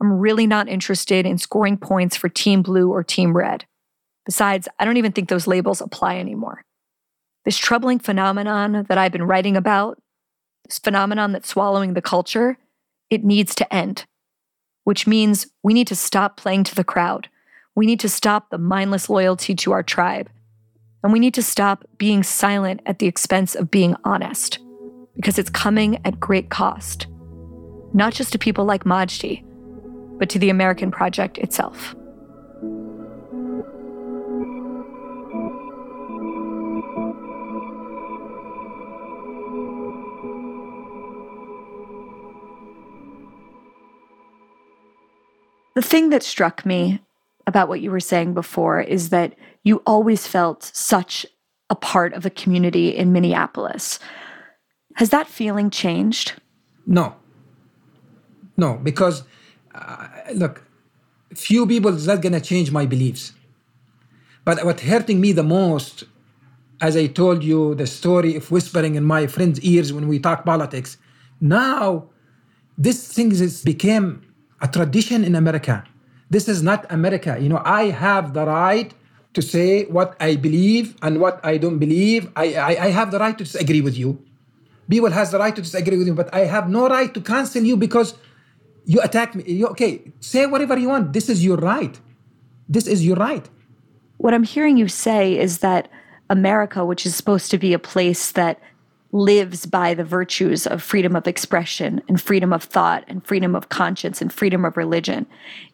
I'm 0.00 0.12
really 0.12 0.46
not 0.46 0.68
interested 0.68 1.24
in 1.24 1.38
scoring 1.38 1.78
points 1.78 2.16
for 2.16 2.28
Team 2.28 2.62
Blue 2.62 2.90
or 2.90 3.02
Team 3.02 3.36
Red. 3.36 3.66
Besides, 4.26 4.68
I 4.78 4.84
don't 4.84 4.96
even 4.96 5.12
think 5.12 5.28
those 5.28 5.46
labels 5.46 5.80
apply 5.80 6.18
anymore. 6.18 6.64
This 7.44 7.58
troubling 7.58 7.98
phenomenon 7.98 8.86
that 8.88 8.98
I've 8.98 9.12
been 9.12 9.24
writing 9.24 9.56
about, 9.56 10.00
this 10.64 10.78
phenomenon 10.78 11.32
that's 11.32 11.48
swallowing 11.48 11.94
the 11.94 12.02
culture, 12.02 12.56
it 13.10 13.24
needs 13.24 13.54
to 13.56 13.74
end. 13.74 14.06
Which 14.84 15.06
means 15.06 15.46
we 15.62 15.74
need 15.74 15.86
to 15.88 15.96
stop 15.96 16.36
playing 16.36 16.64
to 16.64 16.74
the 16.74 16.84
crowd. 16.84 17.28
We 17.74 17.86
need 17.86 18.00
to 18.00 18.08
stop 18.08 18.50
the 18.50 18.58
mindless 18.58 19.10
loyalty 19.10 19.54
to 19.56 19.72
our 19.72 19.82
tribe. 19.82 20.30
And 21.02 21.12
we 21.12 21.18
need 21.18 21.34
to 21.34 21.42
stop 21.42 21.84
being 21.98 22.22
silent 22.22 22.80
at 22.86 22.98
the 22.98 23.06
expense 23.06 23.54
of 23.54 23.70
being 23.70 23.94
honest, 24.04 24.58
because 25.16 25.38
it's 25.38 25.50
coming 25.50 26.00
at 26.06 26.18
great 26.18 26.48
cost. 26.48 27.06
Not 27.92 28.14
just 28.14 28.32
to 28.32 28.38
people 28.38 28.64
like 28.64 28.84
Majdi, 28.84 29.44
but 30.18 30.30
to 30.30 30.38
the 30.38 30.48
American 30.48 30.90
project 30.90 31.36
itself. 31.38 31.94
The 45.74 45.82
thing 45.82 46.10
that 46.10 46.22
struck 46.22 46.64
me 46.64 47.00
about 47.46 47.68
what 47.68 47.80
you 47.80 47.90
were 47.90 48.00
saying 48.00 48.34
before 48.34 48.80
is 48.80 49.10
that 49.10 49.34
you 49.64 49.82
always 49.86 50.26
felt 50.26 50.70
such 50.74 51.26
a 51.68 51.74
part 51.74 52.12
of 52.14 52.24
a 52.24 52.30
community 52.30 52.88
in 52.96 53.12
Minneapolis. 53.12 53.98
Has 54.96 55.10
that 55.10 55.26
feeling 55.26 55.70
changed? 55.70 56.34
No. 56.86 57.16
No, 58.56 58.74
because 58.82 59.24
uh, 59.74 60.06
look, 60.34 60.62
few 61.34 61.66
people 61.66 61.94
is 61.94 62.06
not 62.06 62.22
gonna 62.22 62.40
change 62.40 62.70
my 62.70 62.86
beliefs. 62.86 63.32
But 64.44 64.64
what 64.64 64.80
hurting 64.80 65.20
me 65.20 65.32
the 65.32 65.42
most, 65.42 66.04
as 66.80 66.96
I 66.96 67.06
told 67.06 67.42
you, 67.42 67.74
the 67.74 67.86
story 67.86 68.36
of 68.36 68.50
whispering 68.50 68.94
in 68.94 69.04
my 69.04 69.26
friends' 69.26 69.60
ears 69.60 69.92
when 69.92 70.06
we 70.06 70.18
talk 70.18 70.44
politics. 70.44 70.98
Now, 71.40 72.10
this 72.78 73.12
thing 73.12 73.30
has 73.30 73.62
became 73.62 74.22
a 74.64 74.68
tradition 74.68 75.24
in 75.24 75.34
America. 75.34 75.84
This 76.30 76.48
is 76.48 76.62
not 76.62 76.80
America. 76.90 77.36
You 77.38 77.50
know, 77.50 77.62
I 77.64 77.90
have 77.90 78.32
the 78.32 78.46
right 78.46 78.90
to 79.34 79.42
say 79.42 79.84
what 79.96 80.16
I 80.20 80.36
believe 80.36 80.96
and 81.02 81.20
what 81.20 81.38
I 81.44 81.58
don't 81.58 81.78
believe. 81.78 82.32
I, 82.34 82.46
I, 82.54 82.72
I 82.86 82.90
have 82.98 83.10
the 83.10 83.18
right 83.18 83.36
to 83.36 83.44
disagree 83.44 83.82
with 83.82 83.96
you. 83.96 84.10
People 84.88 85.10
has 85.10 85.30
the 85.32 85.38
right 85.38 85.54
to 85.54 85.60
disagree 85.60 85.98
with 85.98 86.06
you, 86.06 86.14
but 86.14 86.32
I 86.32 86.40
have 86.54 86.68
no 86.68 86.88
right 86.88 87.12
to 87.12 87.20
cancel 87.20 87.62
you 87.62 87.76
because 87.76 88.14
you 88.86 89.00
attack 89.02 89.34
me. 89.34 89.44
You, 89.46 89.66
okay, 89.68 89.92
say 90.20 90.46
whatever 90.46 90.78
you 90.78 90.88
want. 90.88 91.12
This 91.12 91.28
is 91.28 91.44
your 91.44 91.58
right. 91.58 91.98
This 92.68 92.86
is 92.86 93.04
your 93.04 93.16
right. 93.16 93.46
What 94.16 94.32
I'm 94.32 94.44
hearing 94.44 94.76
you 94.78 94.88
say 94.88 95.38
is 95.38 95.58
that 95.58 95.90
America, 96.30 96.84
which 96.84 97.04
is 97.04 97.14
supposed 97.14 97.50
to 97.50 97.58
be 97.58 97.74
a 97.74 97.78
place 97.78 98.32
that 98.32 98.60
lives 99.14 99.64
by 99.64 99.94
the 99.94 100.02
virtues 100.02 100.66
of 100.66 100.82
freedom 100.82 101.14
of 101.14 101.28
expression 101.28 102.02
and 102.08 102.20
freedom 102.20 102.52
of 102.52 102.64
thought 102.64 103.04
and 103.06 103.24
freedom 103.24 103.54
of 103.54 103.68
conscience 103.68 104.20
and 104.20 104.32
freedom 104.32 104.64
of 104.64 104.76
religion 104.76 105.24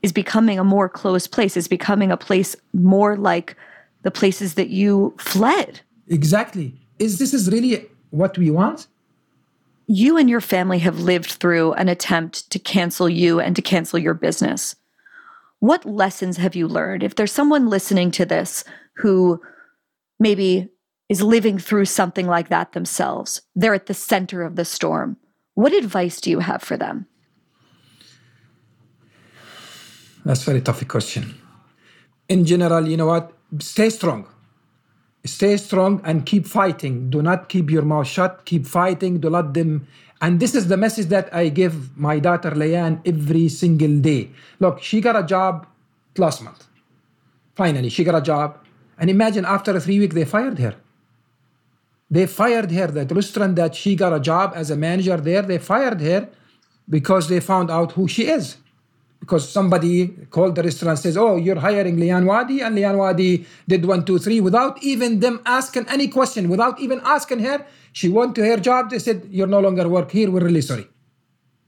is 0.03 0.12
becoming 0.12 0.59
a 0.59 0.64
more 0.64 0.90
closed 0.90 1.33
place, 1.33 1.57
is 1.57 1.66
becoming 1.66 2.12
a 2.12 2.18
place 2.18 2.55
more 2.74 3.16
like 3.16 3.57
the 4.03 4.11
places 4.11 4.55
that 4.55 4.68
you 4.68 5.14
fled. 5.18 5.81
Exactly. 6.09 6.74
Is 6.98 7.18
this 7.18 7.33
is 7.33 7.50
really 7.50 7.88
what 8.11 8.37
we 8.37 8.50
want? 8.50 8.88
You 9.87 10.18
and 10.18 10.29
your 10.29 10.42
family 10.42 10.79
have 10.81 11.00
lived 11.00 11.31
through 11.31 11.72
an 11.72 11.88
attempt 11.88 12.50
to 12.50 12.59
cancel 12.59 13.09
you 13.09 13.40
and 13.40 13.57
to 13.57 13.62
cancel 13.62 13.98
your 13.98 14.14
business. 14.14 14.76
What 15.61 15.87
lessons 15.87 16.37
have 16.37 16.55
you 16.55 16.68
learned? 16.68 17.03
If 17.03 17.14
there's 17.14 17.33
someone 17.33 17.70
listening 17.70 18.11
to 18.12 18.26
this 18.26 18.64
who 18.96 19.40
maybe 20.18 20.68
is 21.10 21.20
living 21.20 21.58
through 21.58 21.84
something 21.84 22.28
like 22.28 22.48
that 22.48 22.72
themselves. 22.72 23.42
They're 23.56 23.74
at 23.74 23.86
the 23.86 23.94
center 23.94 24.42
of 24.42 24.54
the 24.54 24.64
storm. 24.64 25.16
What 25.54 25.74
advice 25.74 26.20
do 26.20 26.30
you 26.30 26.38
have 26.38 26.62
for 26.62 26.76
them? 26.76 27.06
That's 30.24 30.42
a 30.42 30.44
very 30.44 30.60
tough 30.60 30.86
question. 30.86 31.34
In 32.28 32.46
general, 32.46 32.86
you 32.86 32.96
know 32.96 33.06
what? 33.06 33.32
Stay 33.58 33.90
strong. 33.90 34.28
Stay 35.24 35.56
strong 35.56 36.00
and 36.04 36.24
keep 36.24 36.46
fighting. 36.46 37.10
Do 37.10 37.22
not 37.22 37.48
keep 37.48 37.70
your 37.70 37.82
mouth 37.82 38.06
shut. 38.06 38.44
Keep 38.44 38.66
fighting. 38.66 39.18
Do 39.18 39.30
not 39.30 39.52
them. 39.52 39.88
And 40.22 40.38
this 40.38 40.54
is 40.54 40.68
the 40.68 40.76
message 40.76 41.06
that 41.06 41.34
I 41.34 41.48
give 41.48 41.98
my 41.98 42.20
daughter 42.20 42.52
Layan 42.52 43.00
every 43.04 43.48
single 43.48 43.98
day. 43.98 44.30
Look, 44.60 44.80
she 44.80 45.00
got 45.00 45.16
a 45.16 45.24
job 45.24 45.66
last 46.16 46.40
month. 46.42 46.68
Finally, 47.56 47.88
she 47.88 48.04
got 48.04 48.14
a 48.14 48.22
job. 48.22 48.58
And 48.96 49.10
imagine 49.10 49.44
after 49.44 49.80
three 49.80 49.98
weeks, 49.98 50.14
they 50.14 50.24
fired 50.24 50.60
her. 50.60 50.76
They 52.10 52.26
fired 52.26 52.70
her. 52.72 52.88
That 52.88 53.12
restaurant 53.12 53.56
that 53.56 53.74
she 53.74 53.94
got 53.94 54.12
a 54.12 54.20
job 54.20 54.52
as 54.56 54.70
a 54.70 54.76
manager 54.76 55.16
there, 55.16 55.42
they 55.42 55.58
fired 55.58 56.00
her 56.00 56.28
because 56.88 57.28
they 57.28 57.40
found 57.40 57.70
out 57.70 57.92
who 57.92 58.08
she 58.08 58.26
is. 58.26 58.56
Because 59.20 59.48
somebody 59.48 60.08
called 60.30 60.54
the 60.54 60.62
restaurant 60.62 60.98
says, 60.98 61.16
"Oh, 61.16 61.36
you're 61.36 61.60
hiring 61.60 61.98
Lian 61.98 62.24
Wadi," 62.24 62.62
and 62.62 62.74
Lian 62.74 62.96
Wadi 62.96 63.46
did 63.68 63.84
one, 63.84 64.02
two, 64.04 64.18
three 64.18 64.40
without 64.40 64.82
even 64.82 65.20
them 65.20 65.40
asking 65.44 65.86
any 65.88 66.08
question, 66.08 66.48
without 66.48 66.80
even 66.80 67.00
asking 67.04 67.40
her. 67.40 67.64
She 67.92 68.08
went 68.08 68.34
to 68.36 68.44
her 68.44 68.56
job. 68.56 68.90
They 68.90 68.98
said, 68.98 69.28
"You're 69.30 69.46
no 69.46 69.60
longer 69.60 69.88
work 69.88 70.10
here. 70.10 70.30
We're 70.30 70.46
really 70.50 70.62
sorry." 70.62 70.88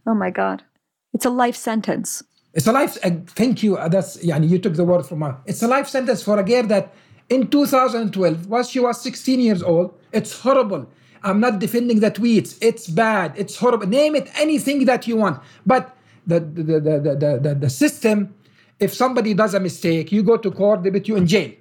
Oh 0.06 0.14
my 0.14 0.30
God, 0.30 0.64
it's 1.12 1.26
a 1.26 1.30
life 1.30 1.56
sentence. 1.56 2.22
It's 2.54 2.66
a 2.66 2.72
life. 2.72 2.96
Uh, 3.04 3.10
thank 3.26 3.62
you. 3.62 3.76
Uh, 3.76 3.88
that's 3.88 4.16
yani 4.24 4.48
you 4.48 4.58
took 4.58 4.74
the 4.74 4.84
word 4.84 5.06
from 5.06 5.18
my. 5.18 5.34
It's 5.46 5.62
a 5.62 5.68
life 5.68 5.88
sentence 5.88 6.22
for 6.22 6.38
a 6.38 6.44
girl 6.44 6.66
that 6.68 6.94
in 7.32 7.48
2012 7.48 8.46
was 8.46 8.68
she 8.68 8.78
was 8.78 9.00
16 9.00 9.40
years 9.40 9.62
old. 9.62 9.94
It's 10.12 10.40
horrible. 10.40 10.86
I'm 11.22 11.40
not 11.40 11.58
defending 11.58 12.00
the 12.00 12.10
tweets. 12.10 12.58
It's 12.60 12.88
bad. 12.88 13.32
It's 13.36 13.56
horrible. 13.56 13.86
Name 13.86 14.16
it 14.16 14.30
anything 14.38 14.84
that 14.84 15.06
you 15.08 15.16
want. 15.16 15.40
But 15.64 15.96
the 16.26 16.40
the 16.40 16.62
the 16.62 16.80
the 16.80 17.16
the, 17.16 17.40
the, 17.42 17.54
the 17.54 17.70
system, 17.70 18.34
if 18.78 18.92
somebody 18.92 19.32
does 19.34 19.54
a 19.54 19.60
mistake, 19.60 20.12
you 20.12 20.22
go 20.22 20.36
to 20.36 20.50
court, 20.50 20.82
they 20.82 20.90
put 20.90 21.08
you 21.08 21.16
in 21.16 21.26
jail. 21.26 21.52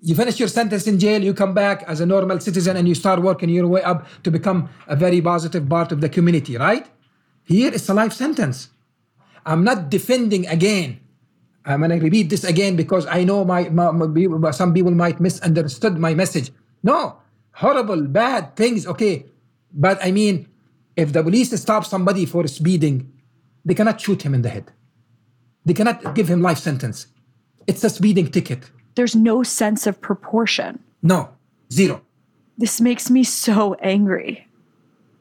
You 0.00 0.14
finish 0.14 0.38
your 0.38 0.48
sentence 0.48 0.86
in 0.86 0.98
jail, 0.98 1.22
you 1.22 1.32
come 1.32 1.54
back 1.54 1.82
as 1.86 2.00
a 2.00 2.06
normal 2.06 2.38
citizen 2.40 2.76
and 2.76 2.86
you 2.86 2.94
start 2.94 3.22
working 3.22 3.48
your 3.48 3.66
way 3.66 3.82
up 3.82 4.06
to 4.24 4.30
become 4.30 4.68
a 4.86 4.96
very 4.96 5.20
positive 5.22 5.66
part 5.66 5.92
of 5.92 6.00
the 6.00 6.10
community, 6.10 6.58
right? 6.58 6.86
Here 7.44 7.72
it's 7.72 7.88
a 7.88 7.94
life 7.94 8.12
sentence. 8.12 8.68
I'm 9.46 9.64
not 9.64 9.88
defending 9.90 10.46
again. 10.46 11.00
I'm 11.64 11.80
going 11.80 11.90
to 11.90 11.98
repeat 11.98 12.28
this 12.28 12.44
again 12.44 12.76
because 12.76 13.06
I 13.06 13.24
know 13.24 13.44
my, 13.44 13.68
my, 13.70 13.90
my, 13.90 14.50
some 14.50 14.74
people 14.74 14.90
might 14.90 15.18
misunderstood 15.18 15.98
my 15.98 16.12
message. 16.14 16.50
No, 16.82 17.18
horrible, 17.52 18.02
bad 18.02 18.54
things, 18.54 18.86
okay. 18.86 19.26
But 19.72 19.98
I 20.04 20.10
mean, 20.10 20.46
if 20.96 21.12
the 21.12 21.22
police 21.22 21.58
stop 21.60 21.86
somebody 21.86 22.26
for 22.26 22.46
speeding, 22.46 23.10
they 23.64 23.74
cannot 23.74 24.00
shoot 24.00 24.22
him 24.22 24.34
in 24.34 24.42
the 24.42 24.50
head. 24.50 24.72
They 25.64 25.72
cannot 25.72 26.14
give 26.14 26.28
him 26.28 26.42
life 26.42 26.58
sentence. 26.58 27.06
It's 27.66 27.82
a 27.82 27.88
speeding 27.88 28.30
ticket. 28.30 28.70
There's 28.94 29.16
no 29.16 29.42
sense 29.42 29.86
of 29.86 30.00
proportion. 30.00 30.80
No, 31.02 31.30
zero. 31.72 32.02
This 32.58 32.80
makes 32.80 33.10
me 33.10 33.24
so 33.24 33.74
angry 33.74 34.46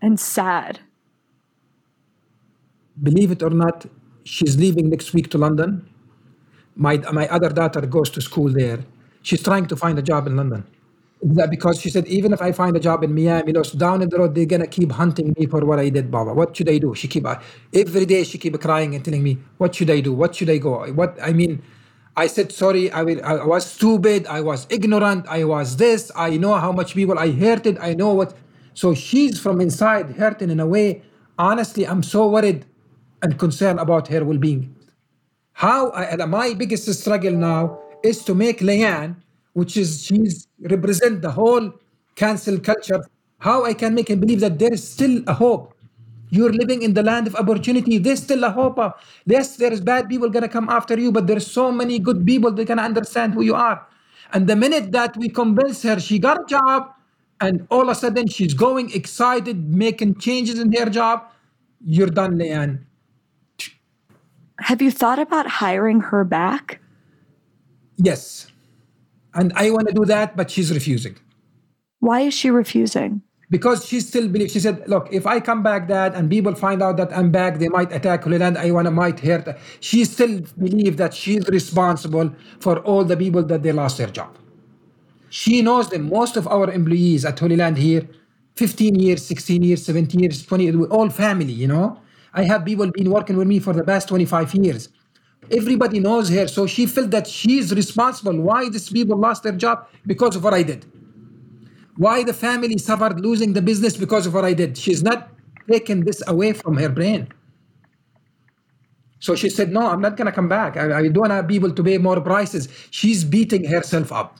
and 0.02 0.20
sad. 0.20 0.80
Believe 3.02 3.32
it 3.32 3.42
or 3.42 3.50
not, 3.50 3.86
she's 4.26 4.58
leaving 4.58 4.90
next 4.90 5.14
week 5.14 5.30
to 5.32 5.38
London. 5.38 5.90
My, 6.76 6.98
my 7.12 7.28
other 7.30 7.50
daughter 7.50 7.82
goes 7.82 8.10
to 8.12 8.22
school 8.22 8.50
there. 8.52 8.80
She's 9.22 9.44
trying 9.44 9.68
to 9.68 9.76
find 9.76 9.98
a 10.00 10.02
job 10.02 10.28
in 10.28 10.36
London. 10.36 10.66
That 11.22 11.50
because 11.50 11.80
she 11.80 11.90
said, 11.90 12.06
even 12.08 12.34
if 12.34 12.42
I 12.42 12.52
find 12.52 12.76
a 12.76 12.80
job 12.82 13.04
in 13.04 13.16
Miami, 13.16 13.54
you 13.56 13.64
down 13.78 14.02
the 14.02 14.18
road, 14.18 14.36
they're 14.36 14.46
gonna 14.46 14.68
keep 14.68 14.92
hunting 14.92 15.34
me 15.38 15.46
for 15.46 15.64
what 15.66 15.80
I 15.80 15.88
did, 15.88 16.12
Baba. 16.12 16.34
What 16.34 16.56
should 16.58 16.68
I 16.70 16.80
do? 16.80 16.94
She 16.96 17.08
keep 17.08 17.26
uh, 17.26 17.40
every 17.74 18.06
day 18.06 18.26
she 18.26 18.38
keep 18.38 18.60
crying 18.60 18.94
and 18.94 19.06
telling 19.06 19.24
me, 19.24 19.38
what 19.58 19.74
should 19.74 19.90
I 19.90 20.02
do? 20.02 20.12
What 20.12 20.36
should 20.36 20.50
I 20.50 20.58
go? 20.58 20.86
What 20.92 21.18
I 21.22 21.32
mean, 21.32 21.64
I 22.18 22.28
said, 22.28 22.52
sorry, 22.52 22.92
I, 22.92 23.04
will, 23.04 23.24
I 23.24 23.44
was 23.46 23.66
stupid, 23.66 24.28
I 24.28 24.42
was 24.42 24.68
ignorant, 24.70 25.26
I 25.28 25.46
was 25.46 25.78
this, 25.78 26.12
I 26.16 26.38
know 26.38 26.56
how 26.56 26.72
much 26.72 26.94
people 26.94 27.18
I 27.18 27.32
hurted, 27.32 27.78
I 27.80 27.94
know 27.94 28.14
what. 28.14 28.36
So 28.76 28.94
she's 28.94 29.40
from 29.40 29.62
inside 29.62 30.12
hurting 30.18 30.50
in 30.50 30.60
a 30.60 30.68
way. 30.68 31.02
Honestly, 31.40 31.88
I'm 31.88 32.04
so 32.04 32.28
worried 32.30 32.66
and 33.22 33.40
concerned 33.40 33.80
about 33.80 34.10
her 34.10 34.24
well 34.24 34.38
being. 34.38 34.76
How, 35.54 35.92
I, 35.92 36.16
my 36.26 36.54
biggest 36.54 36.92
struggle 36.94 37.34
now 37.34 37.80
is 38.04 38.24
to 38.26 38.36
make 38.36 38.60
Lianne, 38.60 39.16
which 39.54 39.78
is 39.78 40.04
she's 40.04 40.48
represent 40.62 41.22
the 41.22 41.32
whole 41.32 41.74
cancel 42.16 42.60
culture, 42.60 43.02
how 43.40 43.64
I 43.66 43.74
can 43.74 43.94
make 43.96 44.10
him 44.10 44.20
believe 44.20 44.40
that 44.42 44.60
there 44.60 44.74
is 44.74 44.88
still 44.88 45.22
a 45.28 45.34
hope 45.34 45.74
you're 46.30 46.52
living 46.52 46.82
in 46.82 46.96
the 46.96 47.04
land 47.04 47.28
of 47.28 47.36
opportunity. 47.36 48.00
There's 48.00 48.24
still 48.24 48.44
a 48.44 48.50
hope. 48.50 48.80
Yes, 49.28 49.56
there's 49.56 49.80
bad 49.80 50.10
people 50.10 50.30
gonna 50.32 50.50
come 50.50 50.68
after 50.68 51.00
you, 51.00 51.12
but 51.12 51.28
there's 51.28 51.46
so 51.46 51.72
many 51.72 52.00
good 52.00 52.26
people 52.26 52.52
that 52.54 52.66
can 52.66 52.80
understand 52.80 53.36
who 53.36 53.44
you 53.44 53.54
are. 53.54 53.86
And 54.34 54.48
the 54.48 54.56
minute 54.56 54.92
that 54.94 55.16
we 55.16 55.30
convince 55.30 55.84
her 55.84 56.00
she 56.00 56.18
got 56.18 56.42
a 56.42 56.46
job, 56.48 56.92
and 57.40 57.68
all 57.70 57.84
of 57.84 57.90
a 57.90 57.96
sudden 57.96 58.28
she's 58.28 58.56
going 58.56 58.92
excited, 58.96 59.76
making 59.76 60.16
changes 60.16 60.58
in 60.58 60.74
her 60.74 60.90
job, 60.90 61.30
you're 61.86 62.08
done, 62.08 62.34
Lianne. 62.40 62.80
Have 64.64 64.82
you 64.82 64.92
thought 64.92 65.20
about 65.20 65.48
hiring 65.48 66.00
her 66.02 66.24
back? 66.24 66.80
Yes. 67.98 68.48
And 69.34 69.52
I 69.56 69.72
want 69.72 69.88
to 69.88 69.94
do 69.94 70.06
that, 70.06 70.36
but 70.36 70.50
she's 70.50 70.72
refusing. 70.72 71.18
Why 72.00 72.22
is 72.22 72.34
she 72.34 72.50
refusing? 72.50 73.22
because 73.54 73.86
she 73.86 74.00
still 74.00 74.28
believes. 74.34 74.52
She 74.56 74.60
said, 74.60 74.78
"Look, 74.94 75.06
if 75.12 75.26
I 75.34 75.40
come 75.40 75.62
back, 75.62 75.88
Dad, 75.88 76.16
and 76.16 76.30
people 76.36 76.56
find 76.56 76.82
out 76.86 76.96
that 76.98 77.16
I'm 77.18 77.30
back, 77.40 77.60
they 77.60 77.70
might 77.78 77.92
attack 77.98 78.24
Holy 78.24 78.40
Land. 78.44 78.58
I 78.58 78.72
wanna 78.72 78.94
might 79.02 79.20
hurt." 79.20 79.46
She 79.80 80.00
still 80.06 80.34
believes 80.66 80.98
that 81.02 81.14
she's 81.14 81.46
responsible 81.58 82.28
for 82.66 82.76
all 82.80 83.04
the 83.12 83.18
people 83.24 83.44
that 83.52 83.62
they 83.66 83.74
lost 83.82 84.00
their 84.00 84.12
job. 84.20 84.32
She 85.30 85.62
knows 85.68 85.86
that 85.92 86.02
most 86.18 86.34
of 86.42 86.48
our 86.56 86.68
employees 86.80 87.26
at 87.26 87.40
Holy 87.44 87.58
Land 87.64 87.78
here, 87.78 88.04
15 88.56 88.96
years, 89.06 89.22
16 89.32 89.62
years, 89.70 89.86
17 89.86 90.20
years, 90.26 90.44
20, 90.44 90.72
we're 90.72 90.94
all 90.98 91.10
family. 91.10 91.56
You 91.64 91.70
know, 91.74 91.88
I 92.34 92.44
have 92.44 92.66
people 92.66 92.90
been 92.92 93.12
working 93.12 93.38
with 93.38 93.48
me 93.48 93.60
for 93.60 93.74
the 93.74 93.84
past 93.84 94.08
25 94.10 94.56
years. 94.56 94.90
Everybody 95.52 96.00
knows 96.00 96.30
her, 96.30 96.48
so 96.48 96.68
she 96.68 96.86
felt 96.86 97.12
that 97.12 97.28
she's 97.28 97.74
responsible. 97.74 98.40
Why 98.42 98.70
these 98.70 98.90
people 98.90 99.18
lost 99.18 99.44
their 99.44 99.54
job 99.54 99.88
because 100.08 100.36
of 100.36 100.44
what 100.44 100.54
I 100.54 100.64
did 100.64 100.86
why 101.98 102.24
the 102.24 102.34
family 102.34 102.78
suffered 102.78 103.20
losing 103.20 103.54
the 103.54 103.62
business 103.62 103.98
because 103.98 104.26
of 104.26 104.34
what 104.34 104.46
I 104.46 104.54
did. 104.54 104.78
She's 104.78 105.04
not 105.04 105.30
taking 105.72 106.02
this 106.02 106.24
away 106.28 106.54
from 106.54 106.78
her 106.78 106.90
brain. 106.90 107.30
So 109.20 109.36
she 109.36 109.50
said, 109.50 109.72
No, 109.72 109.88
I'm 109.90 110.02
not 110.02 110.18
going 110.18 110.26
to 110.28 110.32
come 110.32 110.50
back. 110.50 110.78
I, 110.78 111.00
I 111.00 111.08
don't 111.08 111.30
want 111.30 111.48
people 111.48 111.72
to 111.72 111.84
pay 111.84 111.98
more 111.98 112.20
prices. 112.22 112.68
She's 112.92 113.24
beating 113.24 113.66
herself 113.66 114.12
up. 114.12 114.38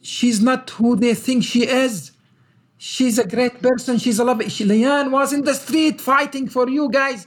She's 0.00 0.40
not 0.40 0.70
who 0.70 0.96
they 0.96 1.14
think 1.14 1.44
she 1.44 1.66
is. 1.66 2.12
She's 2.78 3.18
a 3.18 3.26
great 3.26 3.60
person. 3.60 3.98
She's 3.98 4.20
a 4.20 4.24
love. 4.24 4.40
She, 4.50 4.64
Lianne 4.64 5.10
was 5.10 5.32
in 5.32 5.42
the 5.42 5.54
street 5.54 6.00
fighting 6.00 6.48
for 6.48 6.68
you 6.68 6.88
guys. 6.88 7.26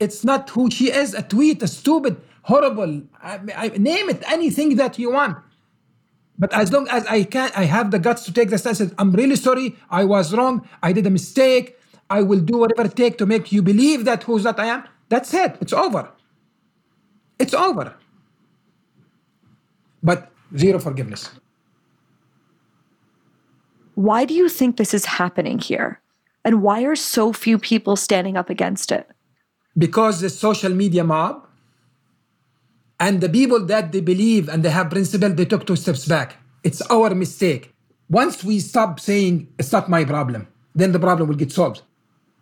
It's 0.00 0.24
not 0.24 0.48
who 0.50 0.70
she 0.70 0.90
is. 0.90 1.14
A 1.14 1.22
tweet, 1.22 1.62
a 1.62 1.68
stupid, 1.68 2.20
horrible. 2.42 3.02
I, 3.22 3.40
I, 3.54 3.68
name 3.76 4.08
it, 4.08 4.22
anything 4.26 4.76
that 4.76 4.98
you 4.98 5.12
want. 5.12 5.38
But 6.38 6.52
as 6.52 6.72
long 6.72 6.88
as 6.88 7.06
I 7.06 7.24
can, 7.24 7.50
I 7.54 7.64
have 7.64 7.90
the 7.90 7.98
guts 7.98 8.24
to 8.24 8.32
take 8.32 8.50
the 8.50 8.58
stance. 8.58 8.82
I'm 8.98 9.12
really 9.12 9.36
sorry. 9.36 9.76
I 9.90 10.04
was 10.04 10.34
wrong. 10.34 10.66
I 10.82 10.92
did 10.92 11.06
a 11.06 11.10
mistake. 11.10 11.78
I 12.08 12.22
will 12.22 12.40
do 12.40 12.58
whatever 12.58 12.88
it 12.88 12.96
takes 12.96 13.16
to 13.18 13.26
make 13.26 13.52
you 13.52 13.62
believe 13.62 14.04
that 14.06 14.22
who's 14.22 14.44
that 14.44 14.58
I 14.58 14.66
am. 14.66 14.84
That's 15.08 15.32
it. 15.34 15.56
It's 15.60 15.72
over. 15.72 16.10
It's 17.38 17.54
over. 17.54 17.94
But 20.02 20.32
zero 20.56 20.78
forgiveness. 20.78 21.30
Why 23.96 24.26
do 24.26 24.34
you 24.34 24.50
think 24.50 24.76
this 24.76 24.92
is 24.92 25.06
happening 25.06 25.58
here? 25.58 26.02
And 26.44 26.62
why 26.62 26.82
are 26.82 26.94
so 26.94 27.32
few 27.32 27.58
people 27.58 27.96
standing 27.96 28.36
up 28.36 28.50
against 28.50 28.92
it? 28.92 29.08
Because 29.76 30.20
the 30.20 30.28
social 30.28 30.72
media 30.74 31.02
mob 31.02 31.46
and 33.00 33.22
the 33.22 33.28
people 33.30 33.64
that 33.66 33.92
they 33.92 34.02
believe 34.02 34.50
and 34.50 34.62
they 34.62 34.68
have 34.68 34.90
principle, 34.90 35.30
they 35.30 35.46
took 35.46 35.66
two 35.66 35.76
steps 35.76 36.04
back. 36.04 36.36
It's 36.62 36.82
our 36.82 37.14
mistake. 37.14 37.72
Once 38.10 38.44
we 38.44 38.60
stop 38.60 39.00
saying 39.00 39.48
it's 39.58 39.72
not 39.72 39.88
my 39.88 40.04
problem, 40.04 40.46
then 40.74 40.92
the 40.92 41.00
problem 41.00 41.28
will 41.28 41.36
get 41.36 41.50
solved. 41.50 41.80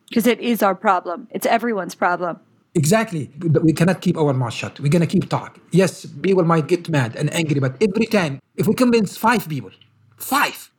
Because 0.09 0.27
it 0.27 0.41
is 0.41 0.61
our 0.61 0.75
problem. 0.75 1.29
It's 1.31 1.47
everyone's 1.47 1.95
problem. 1.95 2.41
Exactly. 2.75 3.31
We 3.63 3.73
cannot 3.73 4.01
keep 4.01 4.19
our 4.19 4.33
mouth 4.33 4.53
shut. 4.53 4.81
We're 4.81 4.89
gonna 4.89 5.07
keep 5.07 5.29
talk. 5.29 5.61
Yes, 5.71 6.05
people 6.05 6.43
might 6.43 6.67
get 6.67 6.89
mad 6.89 7.15
and 7.15 7.33
angry, 7.33 7.61
but 7.61 7.77
every 7.81 8.07
time, 8.07 8.41
if 8.57 8.67
we 8.67 8.75
convince 8.75 9.17
five 9.17 9.49
people, 9.49 9.71
five, 10.17 10.71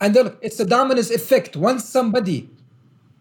and 0.00 0.16
it's 0.40 0.58
a 0.60 0.64
dominance 0.64 1.10
effect. 1.10 1.56
Once 1.56 1.84
somebody 1.84 2.48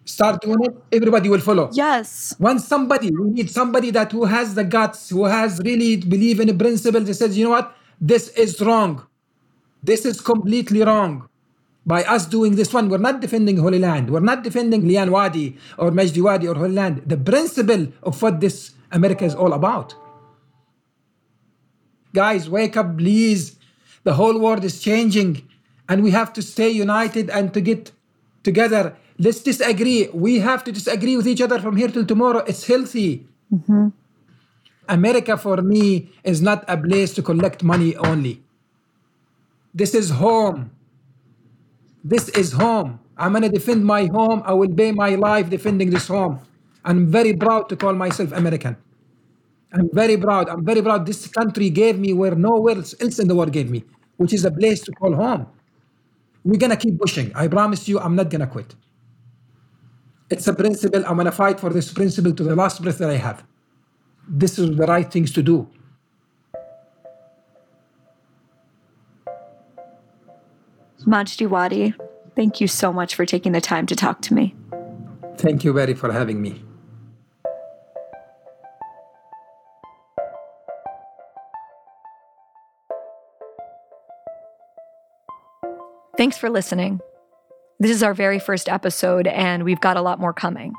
start 0.06 0.42
doing 0.42 0.58
it, 0.64 0.76
everybody 0.92 1.30
will 1.30 1.40
follow. 1.40 1.70
Yes. 1.74 2.36
Once 2.40 2.66
somebody, 2.66 3.12
we 3.12 3.30
need 3.30 3.50
somebody 3.50 3.92
that 3.92 4.12
who 4.12 4.26
has 4.26 4.56
the 4.56 4.64
guts, 4.64 5.10
who 5.10 5.26
has 5.26 5.60
really 5.64 5.98
believe 5.98 6.40
in 6.40 6.50
a 6.50 6.54
principle 6.54 7.02
that 7.02 7.14
says, 7.14 7.38
you 7.38 7.44
know 7.44 7.52
what, 7.52 7.76
this 8.02 8.30
is 8.30 8.60
wrong. 8.62 9.06
This 9.84 10.06
is 10.06 10.22
completely 10.22 10.82
wrong. 10.82 11.28
By 11.86 12.04
us 12.04 12.26
doing 12.26 12.56
this 12.56 12.74
one, 12.74 12.90
we're 12.90 12.98
not 12.98 13.20
defending 13.20 13.58
Holy 13.58 13.80
Land. 13.80 14.10
We're 14.10 14.20
not 14.20 14.44
defending 14.44 14.84
Lianne 14.84 15.10
Wadi 15.10 15.58
or 15.78 15.92
Majdi 15.92 16.22
Wadi 16.22 16.48
or 16.48 16.56
Holy 16.56 16.74
Land. 16.74 17.04
The 17.06 17.18
principle 17.18 17.88
of 18.04 18.22
what 18.22 18.42
this 18.42 18.72
America 18.92 19.26
is 19.26 19.36
all 19.36 19.54
about. 19.54 19.96
Guys, 22.14 22.50
wake 22.50 22.76
up, 22.78 22.98
please. 22.98 23.58
The 24.04 24.14
whole 24.14 24.40
world 24.40 24.64
is 24.64 24.82
changing, 24.82 25.48
and 25.90 26.04
we 26.04 26.12
have 26.12 26.32
to 26.34 26.42
stay 26.42 26.70
united 26.70 27.30
and 27.30 27.54
to 27.54 27.60
get 27.60 27.92
together 28.44 28.96
let's 29.20 29.42
disagree. 29.44 30.10
We 30.14 30.40
have 30.40 30.64
to 30.64 30.72
disagree 30.72 31.18
with 31.18 31.28
each 31.28 31.42
other 31.42 31.60
from 31.60 31.76
here 31.76 31.90
till 31.90 32.06
tomorrow. 32.06 32.40
It's 32.48 32.66
healthy. 32.66 33.28
Mm-hmm. 33.54 33.90
America 34.88 35.38
for 35.38 35.58
me 35.62 36.10
is 36.24 36.42
not 36.42 36.64
a 36.68 36.78
place 36.78 37.14
to 37.14 37.22
collect 37.22 37.62
money 37.62 37.96
only. 37.98 38.42
This 39.74 39.94
is 39.94 40.10
home. 40.10 40.72
This 42.04 42.30
is 42.30 42.54
home. 42.54 43.00
I'm 43.18 43.34
going 43.34 43.44
to 43.44 43.50
defend 43.50 43.86
my 43.86 44.08
home. 44.08 44.42
I 44.46 44.54
will 44.54 44.74
pay 44.74 44.92
my 44.92 45.14
life 45.16 45.50
defending 45.50 45.92
this 45.92 46.08
home. 46.08 46.40
I'm 46.86 47.08
very 47.08 47.36
proud 47.36 47.70
to 47.70 47.76
call 47.76 47.94
myself 47.94 48.32
American. 48.32 48.78
I'm 49.74 49.90
very 49.94 50.18
proud. 50.18 50.50
I'm 50.50 50.66
very 50.66 50.82
proud. 50.82 51.06
This 51.06 51.28
country 51.28 51.70
gave 51.70 52.00
me 52.00 52.14
where 52.14 52.34
nowhere 52.34 52.78
else 52.78 53.20
in 53.20 53.28
the 53.28 53.36
world 53.36 53.52
gave 53.52 53.70
me, 53.70 53.84
which 54.18 54.34
is 54.34 54.46
a 54.46 54.50
place 54.50 54.82
to 54.82 54.92
call 54.94 55.14
home. 55.14 55.46
We're 56.44 56.58
going 56.58 56.72
to 56.72 56.78
keep 56.78 57.00
pushing. 57.00 57.32
I 57.36 57.48
promise 57.48 57.88
you, 57.88 58.00
I'm 58.00 58.16
not 58.16 58.30
going 58.30 58.42
to 58.42 58.48
quit. 58.48 58.76
It's 60.30 60.48
a 60.48 60.54
principle. 60.54 61.04
I'm 61.06 61.16
going 61.16 61.26
to 61.26 61.32
fight 61.32 61.60
for 61.60 61.70
this 61.70 61.92
principle 61.92 62.34
to 62.34 62.44
the 62.44 62.56
last 62.56 62.82
breath 62.82 62.98
that 63.00 63.10
I 63.10 63.18
have. 63.18 63.44
this 64.30 64.60
is 64.60 64.78
the 64.78 64.86
right 64.86 65.12
things 65.12 65.32
to 65.32 65.42
do. 65.42 65.68
Majdi 71.06 71.48
Wadi, 71.48 71.96
thank 72.36 72.62
you 72.62 72.68
so 72.68 72.94
much 72.94 73.16
for 73.16 73.26
taking 73.26 73.54
the 73.54 73.62
time 73.62 73.86
to 73.88 73.96
talk 73.96 74.22
to 74.22 74.34
me. 74.34 74.56
Thank 75.38 75.64
you 75.64 75.74
very 75.74 75.96
for 75.96 76.12
having 76.12 76.42
me. 76.42 76.62
Thanks 86.20 86.38
for 86.38 86.50
listening. 86.50 87.00
This 87.80 87.92
is 87.92 88.04
our 88.04 88.14
very 88.14 88.40
first 88.40 88.68
episode, 88.68 89.26
and 89.26 89.64
we've 89.64 89.80
got 89.80 89.96
a 89.96 90.02
lot 90.02 90.20
more 90.20 90.34
coming. 90.34 90.74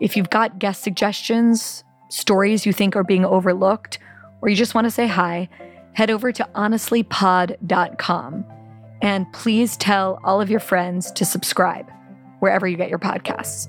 If 0.00 0.16
you've 0.16 0.30
got 0.30 0.58
guest 0.58 0.82
suggestions, 0.82 1.84
stories 2.10 2.66
you 2.66 2.72
think 2.72 2.96
are 2.96 3.04
being 3.04 3.24
overlooked, 3.24 4.00
or 4.42 4.48
you 4.48 4.56
just 4.56 4.74
want 4.74 4.86
to 4.86 4.90
say 4.90 5.06
hi, 5.06 5.48
head 5.92 6.10
over 6.10 6.32
to 6.32 6.48
honestlypod.com 6.56 8.44
and 9.00 9.32
please 9.32 9.76
tell 9.76 10.18
all 10.24 10.40
of 10.40 10.50
your 10.50 10.58
friends 10.58 11.12
to 11.12 11.24
subscribe 11.24 11.88
wherever 12.40 12.66
you 12.66 12.76
get 12.76 12.88
your 12.90 12.98
podcasts. 12.98 13.68